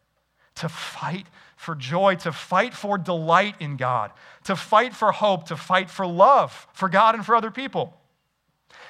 to 0.55 0.67
fight 0.67 1.27
for 1.55 1.75
joy, 1.75 2.15
to 2.15 2.31
fight 2.31 2.73
for 2.73 2.97
delight 2.97 3.55
in 3.59 3.77
God, 3.77 4.11
to 4.45 4.55
fight 4.55 4.95
for 4.95 5.11
hope, 5.11 5.45
to 5.47 5.55
fight 5.55 5.89
for 5.89 6.05
love 6.05 6.67
for 6.73 6.89
God 6.89 7.15
and 7.15 7.25
for 7.25 7.35
other 7.35 7.51
people. 7.51 7.95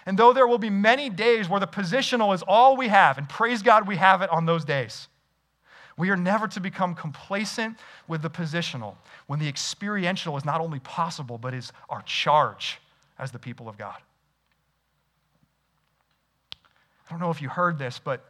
And 0.05 0.17
though 0.17 0.34
there 0.34 0.47
will 0.47 0.58
be 0.58 0.69
many 0.69 1.10
days 1.10 1.49
where 1.49 1.60
the 1.60 1.67
positional 1.67 2.34
is 2.34 2.41
all 2.47 2.77
we 2.77 2.88
have, 2.88 3.17
and 3.17 3.27
praise 3.27 3.62
God 3.62 3.88
we 3.88 3.97
have 3.97 4.21
it 4.21 4.29
on 4.29 4.45
those 4.45 4.65
days, 4.65 5.08
we 5.99 6.09
are 6.09 6.17
never 6.17 6.47
to 6.47 6.59
become 6.59 6.95
complacent 6.95 7.77
with 8.07 8.21
the 8.21 8.29
positional 8.29 8.95
when 9.27 9.38
the 9.39 9.47
experiential 9.47 10.35
is 10.38 10.45
not 10.45 10.62
only 10.62 10.79
possible, 10.79 11.38
but 11.38 11.53
is 11.53 11.71
our 11.89 12.01
charge 12.03 12.79
as 13.19 13.31
the 13.31 13.38
people 13.38 13.69
of 13.69 13.77
God. 13.77 13.97
I 17.05 17.12
don't 17.12 17.19
know 17.19 17.29
if 17.29 17.41
you 17.41 17.49
heard 17.49 17.77
this, 17.77 17.99
but 17.99 18.25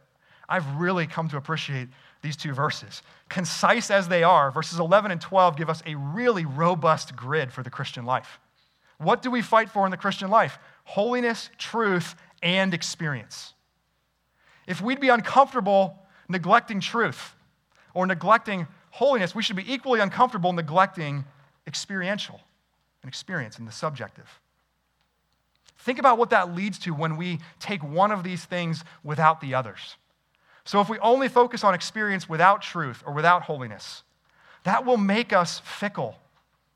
I've 0.48 0.66
really 0.76 1.06
come 1.06 1.28
to 1.28 1.36
appreciate 1.36 1.88
these 2.20 2.36
two 2.36 2.52
verses. 2.52 3.02
Concise 3.28 3.90
as 3.90 4.08
they 4.08 4.22
are, 4.22 4.50
verses 4.50 4.78
11 4.78 5.12
and 5.12 5.20
12 5.20 5.56
give 5.56 5.70
us 5.70 5.82
a 5.86 5.94
really 5.94 6.44
robust 6.44 7.16
grid 7.16 7.52
for 7.52 7.62
the 7.62 7.70
Christian 7.70 8.04
life. 8.04 8.40
What 8.98 9.22
do 9.22 9.30
we 9.30 9.40
fight 9.40 9.70
for 9.70 9.86
in 9.86 9.90
the 9.90 9.96
Christian 9.96 10.28
life? 10.28 10.58
holiness, 10.90 11.50
truth, 11.56 12.16
and 12.42 12.74
experience. 12.74 13.54
If 14.66 14.80
we'd 14.80 14.98
be 14.98 15.08
uncomfortable 15.08 15.96
neglecting 16.28 16.80
truth 16.80 17.36
or 17.94 18.06
neglecting 18.06 18.66
holiness, 18.90 19.34
we 19.34 19.42
should 19.42 19.56
be 19.56 19.72
equally 19.72 20.00
uncomfortable 20.00 20.52
neglecting 20.52 21.24
experiential 21.66 22.40
and 23.02 23.08
experience 23.08 23.58
in 23.58 23.64
the 23.64 23.72
subjective. 23.72 24.40
Think 25.78 25.98
about 25.98 26.18
what 26.18 26.30
that 26.30 26.54
leads 26.54 26.78
to 26.80 26.90
when 26.90 27.16
we 27.16 27.38
take 27.58 27.82
one 27.82 28.12
of 28.12 28.22
these 28.22 28.44
things 28.44 28.84
without 29.02 29.40
the 29.40 29.54
others. 29.54 29.96
So, 30.64 30.80
if 30.80 30.90
we 30.90 30.98
only 30.98 31.28
focus 31.28 31.64
on 31.64 31.74
experience 31.74 32.28
without 32.28 32.60
truth 32.60 33.02
or 33.06 33.14
without 33.14 33.42
holiness, 33.42 34.02
that 34.64 34.84
will 34.84 34.98
make 34.98 35.32
us 35.32 35.60
fickle 35.60 36.16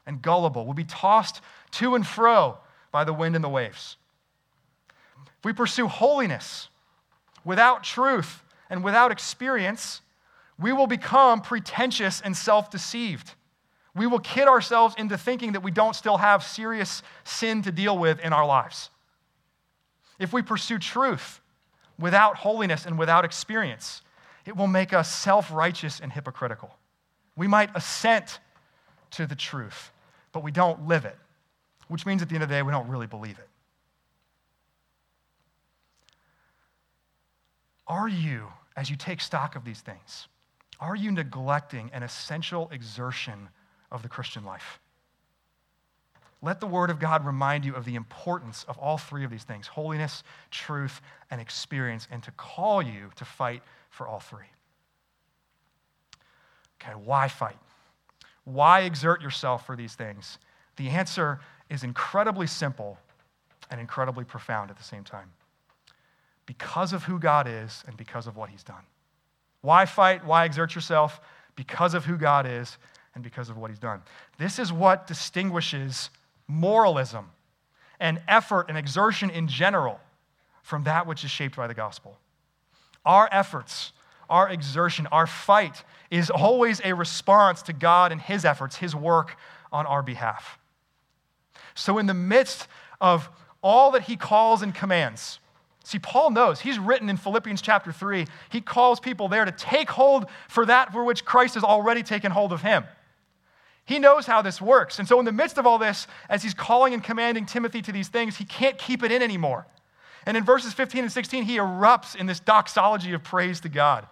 and 0.07 0.23
gullible. 0.23 0.65
We'll 0.65 0.75
be 0.75 0.85
tossed 0.85 1.43
to 1.73 1.95
and 1.95 2.07
fro 2.07 2.59
by 2.93 3.05
the 3.05 3.13
wind 3.13 3.35
and 3.35 3.45
the 3.45 3.49
waves. 3.49 3.97
If 5.39 5.45
we 5.45 5.53
pursue 5.53 5.87
holiness 5.87 6.69
without 7.45 7.85
truth 7.85 8.43
and 8.71 8.83
without 8.83 9.13
experience, 9.13 10.01
we 10.59 10.73
will 10.73 10.87
become 10.87 11.41
pretentious 11.41 12.21
and 12.21 12.37
self 12.37 12.71
deceived. 12.71 13.35
We 13.95 14.07
will 14.07 14.19
kid 14.19 14.49
ourselves 14.49 14.95
into 14.99 15.17
thinking 15.17 15.53
that 15.53 15.63
we 15.63 15.71
don't 15.71 15.95
still 15.95 16.17
have 16.17 16.43
serious 16.43 17.03
sin 17.23 17.63
to 17.63 17.73
deal 17.73 17.97
with 17.97 18.19
in 18.21 18.33
our 18.33 18.45
lives. 18.45 18.91
If 20.19 20.33
we 20.33 20.43
pursue 20.43 20.79
truth 20.79 21.41
without 21.99 22.37
holiness 22.37 22.87
and 22.87 22.99
without 22.99 23.25
experience, 23.25 24.03
it 24.47 24.57
will 24.57 24.67
make 24.67 24.93
us 24.93 25.13
self 25.13 25.53
righteous 25.53 26.01
and 26.01 26.13
hypocritical. 26.13 26.75
We 27.37 27.47
might 27.47 27.71
assent 27.75 28.41
to 29.13 29.27
the 29.27 29.35
truth, 29.35 29.93
but 30.33 30.43
we 30.43 30.51
don't 30.51 30.87
live 30.87 31.05
it, 31.05 31.17
which 31.89 32.07
means 32.07 32.23
at 32.23 32.29
the 32.29 32.35
end 32.35 32.43
of 32.43 32.49
the 32.49 32.55
day, 32.55 32.63
we 32.63 32.73
don't 32.73 32.89
really 32.89 33.07
believe 33.07 33.39
it. 33.39 33.49
Are 37.87 38.09
you, 38.09 38.49
as 38.77 38.89
you 38.89 38.97
take 38.97 39.21
stock 39.21 39.57
of 39.57 39.65
these 39.65 39.81
things, 39.81 40.27
are 40.85 40.95
you 40.95 41.11
neglecting 41.11 41.91
an 41.95 42.03
essential 42.03 42.69
exertion 42.71 43.49
of 43.91 44.03
the 44.03 44.09
Christian 44.09 44.45
life? 44.45 44.81
Let 46.43 46.61
the 46.61 46.67
Word 46.67 46.91
of 46.91 46.99
God 46.99 47.25
remind 47.25 47.65
you 47.65 47.75
of 47.75 47.87
the 47.87 47.95
importance 47.95 48.67
of 48.69 48.77
all 48.77 48.99
three 48.99 49.25
of 49.25 49.31
these 49.31 49.45
things 49.45 49.67
holiness, 49.67 50.23
truth, 50.51 51.01
and 51.31 51.41
experience, 51.41 52.07
and 52.11 52.23
to 52.23 52.31
call 52.33 52.83
you 52.83 53.11
to 53.17 53.25
fight 53.25 53.63
for 53.89 54.07
all 54.07 54.21
three. 54.21 54.45
Okay, 56.83 56.93
why 56.93 57.29
fight? 57.29 57.57
Why 58.45 58.81
exert 58.81 59.23
yourself 59.23 59.65
for 59.65 59.75
these 59.77 59.95
things? 59.95 60.39
The 60.77 60.91
answer 60.91 61.41
is 61.71 61.83
incredibly 61.83 62.47
simple 62.47 62.99
and 63.71 63.81
incredibly 63.81 64.25
profound 64.25 64.71
at 64.71 64.77
the 64.77 64.85
same 64.85 65.03
time 65.05 65.33
because 66.45 66.93
of 66.93 67.05
who 67.05 67.19
God 67.19 67.49
is 67.49 67.83
and 67.87 67.97
because 67.97 68.27
of 68.27 68.37
what 68.37 68.51
He's 68.51 68.63
done. 68.63 68.85
Why 69.65 69.87
fight? 69.87 70.27
Why 70.27 70.45
exert 70.45 70.75
yourself? 70.75 71.23
Because 71.57 71.95
of 71.95 72.05
who 72.05 72.19
God 72.19 72.45
is 72.47 72.77
and 73.15 73.25
because 73.25 73.49
of 73.49 73.57
what 73.57 73.71
He's 73.71 73.79
done. 73.79 74.03
This 74.37 74.59
is 74.59 74.71
what 74.71 75.07
distinguishes 75.07 76.11
moralism 76.47 77.31
and 77.99 78.21
effort 78.29 78.67
and 78.69 78.77
exertion 78.77 79.31
in 79.31 79.49
general 79.49 80.01
from 80.63 80.85
that 80.85 81.07
which 81.07 81.25
is 81.25 81.31
shaped 81.31 81.57
by 81.57 81.67
the 81.67 81.73
gospel. 81.73 82.19
Our 83.07 83.27
efforts, 83.33 83.95
our 84.29 84.51
exertion, 84.51 85.07
our 85.07 85.27
fight 85.27 85.83
is 86.11 86.29
always 86.29 86.83
a 86.85 86.93
response 86.93 87.63
to 87.63 87.73
God 87.73 88.13
and 88.13 88.21
His 88.21 88.45
efforts, 88.45 88.77
His 88.77 88.95
work 88.95 89.35
on 89.73 89.87
our 89.87 90.03
behalf. 90.03 90.59
So, 91.75 91.97
in 91.97 92.05
the 92.05 92.13
midst 92.13 92.69
of 93.01 93.31
all 93.63 93.93
that 93.93 94.03
He 94.03 94.17
calls 94.17 94.61
and 94.61 94.75
commands, 94.75 95.41
See, 95.85 95.99
Paul 95.99 96.31
knows. 96.31 96.61
He's 96.61 96.79
written 96.79 97.11
in 97.11 97.19
Philippians 97.19 97.61
chapter 97.61 97.93
3. 97.93 98.27
He 98.49 98.63
calls 98.63 99.01
people 99.01 99.29
there 99.29 99.45
to 99.45 99.53
take 99.53 99.91
hold 99.91 100.27
for 100.49 100.65
that 100.65 100.93
for 100.93 101.05
which 101.05 101.27
Christ 101.27 101.55
has 101.55 101.63
already 101.63 102.03
taken 102.03 102.33
hold 102.33 102.53
of 102.53 102.63
him. 102.63 102.85
He 103.85 103.99
knows 103.99 104.25
how 104.25 104.41
this 104.41 104.63
works. 104.63 104.99
And 104.99 105.07
so, 105.07 105.19
in 105.19 105.27
the 105.27 105.33
midst 105.33 105.59
of 105.59 105.67
all 105.67 105.79
this, 105.79 106.07
as 106.31 106.43
he's 106.43 106.55
calling 106.55 106.95
and 106.95 107.05
commanding 107.05 107.45
Timothy 107.45 107.83
to 107.83 107.93
these 107.93 108.09
things, 108.09 108.39
he 108.39 108.47
can't 108.47 108.79
keep 108.79 109.03
it 109.03 109.13
in 109.13 109.23
anymore. 109.23 109.67
And 110.25 110.39
in 110.39 110.45
verses 110.45 110.73
15 110.73 111.03
and 111.05 111.13
16, 111.13 111.45
he 111.45 111.59
erupts 111.59 112.17
in 112.17 112.25
this 112.25 112.41
doxology 112.41 113.13
of 113.13 113.23
praise 113.23 113.61
to 113.61 113.69
God. 113.69 114.07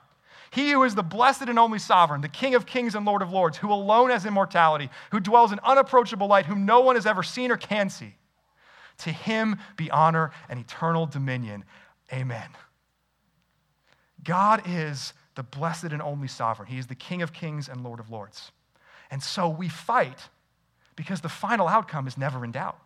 He 0.51 0.73
who 0.73 0.83
is 0.83 0.95
the 0.95 1.03
blessed 1.03 1.49
and 1.49 1.59
only 1.59 1.79
sovereign, 1.79 2.21
the 2.21 2.29
King 2.29 2.55
of 2.55 2.67
kings 2.67 2.95
and 2.95 3.07
Lord 3.07 3.23
of 3.23 3.33
lords, 3.33 3.57
who 3.57 3.73
alone 3.73 4.11
has 4.11 4.27
immortality, 4.27 4.91
who 5.11 5.21
dwells 5.21 5.53
in 5.53 5.61
unapproachable 5.65 6.27
light, 6.27 6.45
whom 6.45 6.67
no 6.67 6.81
one 6.81 6.97
has 6.97 7.07
ever 7.07 7.23
seen 7.23 7.51
or 7.51 7.57
can 7.57 7.89
see. 7.89 8.15
To 9.03 9.11
him 9.11 9.57
be 9.77 9.91
honor 9.91 10.31
and 10.49 10.61
eternal 10.61 11.07
dominion. 11.07 11.65
Amen. 12.13 12.49
God 14.23 14.63
is 14.67 15.13
the 15.35 15.43
blessed 15.43 15.85
and 15.85 16.01
only 16.01 16.29
sovereign. 16.29 16.69
He 16.69 16.79
is 16.79 16.87
the 16.87 16.95
King 16.95 17.23
of 17.23 17.33
kings 17.33 17.69
and 17.69 17.83
Lord 17.83 17.99
of 17.99 18.11
lords. 18.11 18.53
And 19.11 19.23
so 19.23 19.49
we 19.49 19.69
fight 19.69 20.29
because 20.95 21.21
the 21.21 21.29
final 21.29 21.67
outcome 21.67 22.07
is 22.07 22.17
never 22.17 22.45
in 22.45 22.53
doubt. 22.53 22.79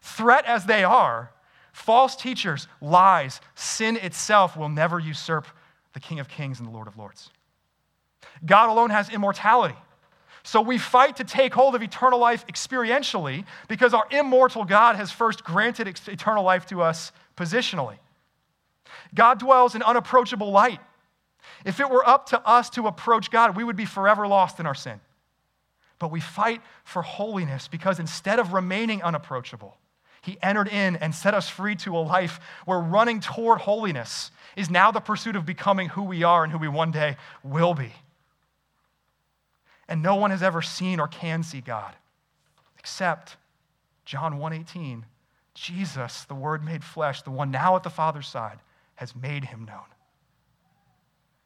Threat 0.00 0.44
as 0.46 0.66
they 0.66 0.84
are, 0.84 1.32
false 1.72 2.14
teachers, 2.14 2.68
lies, 2.80 3.40
sin 3.54 3.96
itself 3.96 4.56
will 4.56 4.68
never 4.68 5.00
usurp 5.00 5.46
the 5.92 6.00
King 6.00 6.20
of 6.20 6.28
kings 6.28 6.60
and 6.60 6.68
the 6.68 6.72
Lord 6.72 6.86
of 6.86 6.96
lords. 6.96 7.30
God 8.46 8.68
alone 8.68 8.90
has 8.90 9.10
immortality. 9.10 9.76
So 10.42 10.60
we 10.60 10.78
fight 10.78 11.16
to 11.16 11.24
take 11.24 11.52
hold 11.52 11.74
of 11.74 11.82
eternal 11.82 12.18
life 12.18 12.46
experientially 12.46 13.44
because 13.68 13.92
our 13.92 14.06
immortal 14.10 14.64
God 14.64 14.96
has 14.96 15.10
first 15.10 15.44
granted 15.44 15.86
eternal 16.08 16.44
life 16.44 16.66
to 16.66 16.82
us 16.82 17.12
positionally. 17.36 17.98
God 19.14 19.38
dwells 19.38 19.74
in 19.74 19.82
unapproachable 19.82 20.50
light. 20.50 20.80
If 21.64 21.80
it 21.80 21.90
were 21.90 22.06
up 22.06 22.26
to 22.30 22.46
us 22.46 22.70
to 22.70 22.86
approach 22.86 23.30
God, 23.30 23.56
we 23.56 23.64
would 23.64 23.76
be 23.76 23.84
forever 23.84 24.26
lost 24.26 24.60
in 24.60 24.66
our 24.66 24.74
sin. 24.74 25.00
But 25.98 26.10
we 26.10 26.20
fight 26.20 26.62
for 26.84 27.02
holiness 27.02 27.68
because 27.68 27.98
instead 27.98 28.38
of 28.38 28.54
remaining 28.54 29.02
unapproachable, 29.02 29.76
He 30.22 30.38
entered 30.42 30.68
in 30.68 30.96
and 30.96 31.14
set 31.14 31.34
us 31.34 31.48
free 31.50 31.76
to 31.76 31.96
a 31.96 31.98
life 31.98 32.40
where 32.64 32.78
running 32.78 33.20
toward 33.20 33.60
holiness 33.60 34.30
is 34.56 34.70
now 34.70 34.90
the 34.90 35.00
pursuit 35.00 35.36
of 35.36 35.44
becoming 35.44 35.90
who 35.90 36.02
we 36.02 36.22
are 36.22 36.42
and 36.42 36.52
who 36.52 36.58
we 36.58 36.68
one 36.68 36.90
day 36.90 37.16
will 37.42 37.74
be 37.74 37.92
and 39.90 40.02
no 40.02 40.14
one 40.14 40.30
has 40.30 40.42
ever 40.42 40.62
seen 40.62 40.98
or 40.98 41.08
can 41.08 41.42
see 41.42 41.60
God 41.60 41.94
except 42.78 43.36
John 44.06 44.38
1:18 44.38 45.04
Jesus 45.52 46.24
the 46.24 46.34
word 46.34 46.64
made 46.64 46.82
flesh 46.82 47.20
the 47.20 47.30
one 47.30 47.50
now 47.50 47.76
at 47.76 47.82
the 47.82 47.90
father's 47.90 48.28
side 48.28 48.60
has 48.94 49.14
made 49.14 49.44
him 49.44 49.66
known 49.66 49.84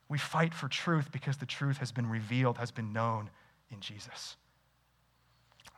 we 0.09 0.19
fight 0.19 0.55
for 0.55 0.69
truth 0.69 1.11
because 1.11 1.39
the 1.39 1.47
truth 1.47 1.79
has 1.79 1.91
been 1.91 2.09
revealed 2.09 2.59
has 2.59 2.71
been 2.71 2.93
known 2.93 3.31
in 3.71 3.81
Jesus 3.81 4.37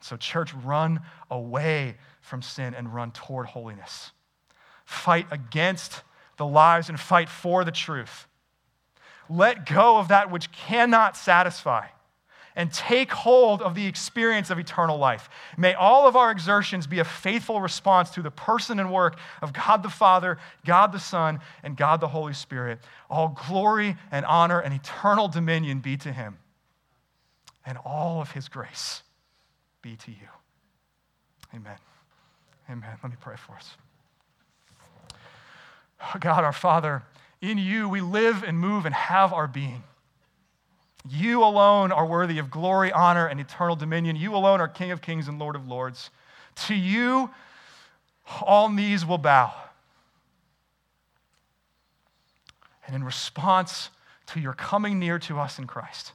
So, 0.01 0.17
church, 0.17 0.53
run 0.55 1.01
away 1.31 1.97
from 2.21 2.43
sin 2.43 2.75
and 2.75 2.95
run 2.95 3.11
toward 3.12 3.47
holiness. 3.47 4.12
Fight 4.85 5.27
against 5.31 6.03
the 6.37 6.47
lies 6.47 6.89
and 6.89 7.01
fight 7.01 7.29
for 7.29 7.64
the 7.64 7.73
truth. 7.73 8.27
Let 9.29 9.67
go 9.67 9.99
of 9.99 10.09
that 10.09 10.31
which 10.31 10.53
cannot 10.53 11.17
satisfy 11.17 11.87
and 12.57 12.72
take 12.72 13.12
hold 13.12 13.61
of 13.61 13.74
the 13.74 13.86
experience 13.86 14.50
of 14.50 14.59
eternal 14.59 14.96
life. 14.96 15.28
May 15.59 15.74
all 15.74 16.09
of 16.09 16.16
our 16.16 16.30
exertions 16.30 16.86
be 16.86 16.98
a 16.98 17.04
faithful 17.04 17.61
response 17.61 18.11
to 18.11 18.22
the 18.22 18.30
person 18.30 18.80
and 18.80 18.90
work 18.90 19.18
of 19.42 19.52
God 19.52 19.82
the 19.82 19.90
Father, 19.90 20.38
God 20.64 20.90
the 20.90 20.98
Son, 20.98 21.40
and 21.62 21.76
God 21.76 22.00
the 22.00 22.09
Holy 22.09 22.32
Spirit. 22.32 22.80
All 23.11 23.38
glory 23.48 23.96
and 24.11 24.24
honor 24.24 24.59
and 24.59 24.74
eternal 24.74 25.28
dominion 25.28 25.80
be 25.80 25.98
to 25.98 26.12
him, 26.12 26.38
and 27.66 27.78
all 27.84 28.22
of 28.22 28.32
his 28.32 28.48
grace 28.48 29.02
be 29.82 29.94
to 29.96 30.11
you. 30.11 30.28
Amen. 31.54 31.76
Amen. 32.70 32.96
Let 33.02 33.11
me 33.12 33.16
pray 33.20 33.36
for 33.36 33.54
us. 33.54 33.76
God, 36.20 36.42
our 36.42 36.52
Father, 36.52 37.02
in 37.40 37.59
you 37.59 37.88
we 37.88 38.00
live 38.00 38.42
and 38.42 38.59
move 38.59 38.86
and 38.86 38.94
have 38.94 39.32
our 39.32 39.46
being. 39.46 39.84
You 41.09 41.44
alone 41.44 41.92
are 41.92 42.07
worthy 42.07 42.38
of 42.38 42.50
glory, 42.50 42.90
honor, 42.92 43.26
and 43.26 43.40
eternal 43.40 43.76
dominion. 43.76 44.16
You 44.16 44.34
alone 44.34 44.61
are 44.61 44.68
King 44.68 44.90
of 44.90 45.00
kings 45.00 45.28
and 45.28 45.38
Lord 45.38 45.57
of 45.57 45.68
lords. 45.68 46.11
To 46.66 46.74
you, 46.74 47.30
all 48.42 48.68
knees 48.68 49.04
will 49.04 49.18
bow. 49.18 49.52
And 52.86 52.94
in 52.96 53.04
response 53.04 53.90
to 54.26 54.40
your 54.40 54.52
coming 54.52 54.98
near 54.98 55.18
to 55.20 55.38
us 55.38 55.59
in 55.59 55.66
Christ, 55.66 56.12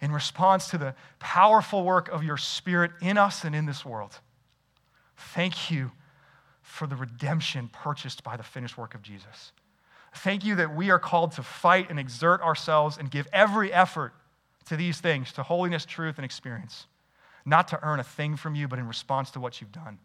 in 0.00 0.12
response 0.12 0.68
to 0.68 0.78
the 0.78 0.94
powerful 1.18 1.82
work 1.82 2.08
of 2.08 2.22
your 2.22 2.36
Spirit 2.36 2.92
in 3.00 3.18
us 3.18 3.44
and 3.44 3.54
in 3.54 3.66
this 3.66 3.84
world, 3.84 4.18
thank 5.16 5.70
you 5.70 5.92
for 6.62 6.86
the 6.86 6.96
redemption 6.96 7.68
purchased 7.72 8.22
by 8.22 8.36
the 8.36 8.42
finished 8.42 8.76
work 8.76 8.94
of 8.94 9.02
Jesus. 9.02 9.52
Thank 10.16 10.44
you 10.44 10.54
that 10.56 10.74
we 10.74 10.90
are 10.90 10.98
called 10.98 11.32
to 11.32 11.42
fight 11.42 11.90
and 11.90 11.98
exert 11.98 12.40
ourselves 12.40 12.98
and 12.98 13.10
give 13.10 13.26
every 13.32 13.72
effort 13.72 14.12
to 14.66 14.76
these 14.76 15.00
things, 15.00 15.32
to 15.32 15.42
holiness, 15.42 15.84
truth, 15.84 16.16
and 16.16 16.24
experience. 16.24 16.86
Not 17.44 17.68
to 17.68 17.84
earn 17.84 18.00
a 18.00 18.04
thing 18.04 18.36
from 18.36 18.54
you, 18.54 18.68
but 18.68 18.78
in 18.78 18.86
response 18.86 19.30
to 19.32 19.40
what 19.40 19.60
you've 19.60 19.72
done. 19.72 19.98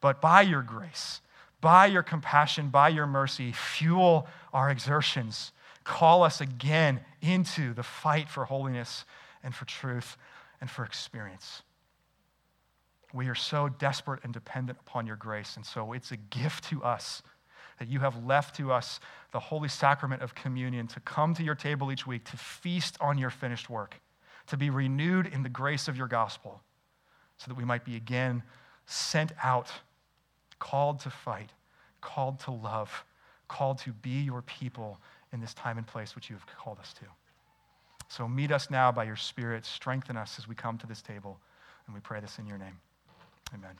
But 0.00 0.20
by 0.20 0.42
your 0.42 0.62
grace, 0.62 1.20
by 1.60 1.86
your 1.86 2.02
compassion, 2.02 2.68
by 2.68 2.88
your 2.88 3.06
mercy, 3.06 3.52
fuel 3.52 4.26
our 4.52 4.70
exertions. 4.70 5.52
Call 5.84 6.24
us 6.24 6.40
again 6.40 7.00
into 7.22 7.72
the 7.72 7.82
fight 7.82 8.28
for 8.28 8.44
holiness 8.44 9.04
and 9.42 9.54
for 9.54 9.64
truth 9.64 10.16
and 10.60 10.68
for 10.68 10.84
experience. 10.84 11.62
We 13.14 13.28
are 13.28 13.34
so 13.34 13.68
desperate 13.68 14.20
and 14.24 14.32
dependent 14.32 14.78
upon 14.80 15.06
your 15.06 15.16
grace, 15.16 15.56
and 15.56 15.64
so 15.64 15.92
it's 15.92 16.12
a 16.12 16.16
gift 16.16 16.64
to 16.64 16.82
us 16.82 17.22
that 17.82 17.88
you 17.88 17.98
have 17.98 18.24
left 18.24 18.54
to 18.54 18.70
us 18.70 19.00
the 19.32 19.40
holy 19.40 19.68
sacrament 19.68 20.22
of 20.22 20.36
communion 20.36 20.86
to 20.86 21.00
come 21.00 21.34
to 21.34 21.42
your 21.42 21.56
table 21.56 21.90
each 21.90 22.06
week 22.06 22.22
to 22.22 22.36
feast 22.36 22.96
on 23.00 23.18
your 23.18 23.28
finished 23.28 23.68
work, 23.68 24.00
to 24.46 24.56
be 24.56 24.70
renewed 24.70 25.26
in 25.26 25.42
the 25.42 25.48
grace 25.48 25.88
of 25.88 25.96
your 25.96 26.06
gospel, 26.06 26.62
so 27.38 27.48
that 27.48 27.56
we 27.56 27.64
might 27.64 27.84
be 27.84 27.96
again 27.96 28.40
sent 28.86 29.32
out, 29.42 29.68
called 30.60 31.00
to 31.00 31.10
fight, 31.10 31.50
called 32.00 32.38
to 32.38 32.52
love, 32.52 33.04
called 33.48 33.78
to 33.78 33.90
be 33.90 34.20
your 34.20 34.42
people 34.42 35.00
in 35.32 35.40
this 35.40 35.52
time 35.52 35.76
and 35.76 35.84
place 35.84 36.14
which 36.14 36.30
you 36.30 36.36
have 36.36 36.46
called 36.46 36.78
us 36.78 36.92
to. 36.92 37.04
So 38.06 38.28
meet 38.28 38.52
us 38.52 38.70
now 38.70 38.92
by 38.92 39.02
your 39.02 39.16
Spirit, 39.16 39.66
strengthen 39.66 40.16
us 40.16 40.38
as 40.38 40.46
we 40.46 40.54
come 40.54 40.78
to 40.78 40.86
this 40.86 41.02
table, 41.02 41.40
and 41.88 41.94
we 41.96 42.00
pray 42.00 42.20
this 42.20 42.38
in 42.38 42.46
your 42.46 42.58
name. 42.58 42.78
Amen. 43.52 43.76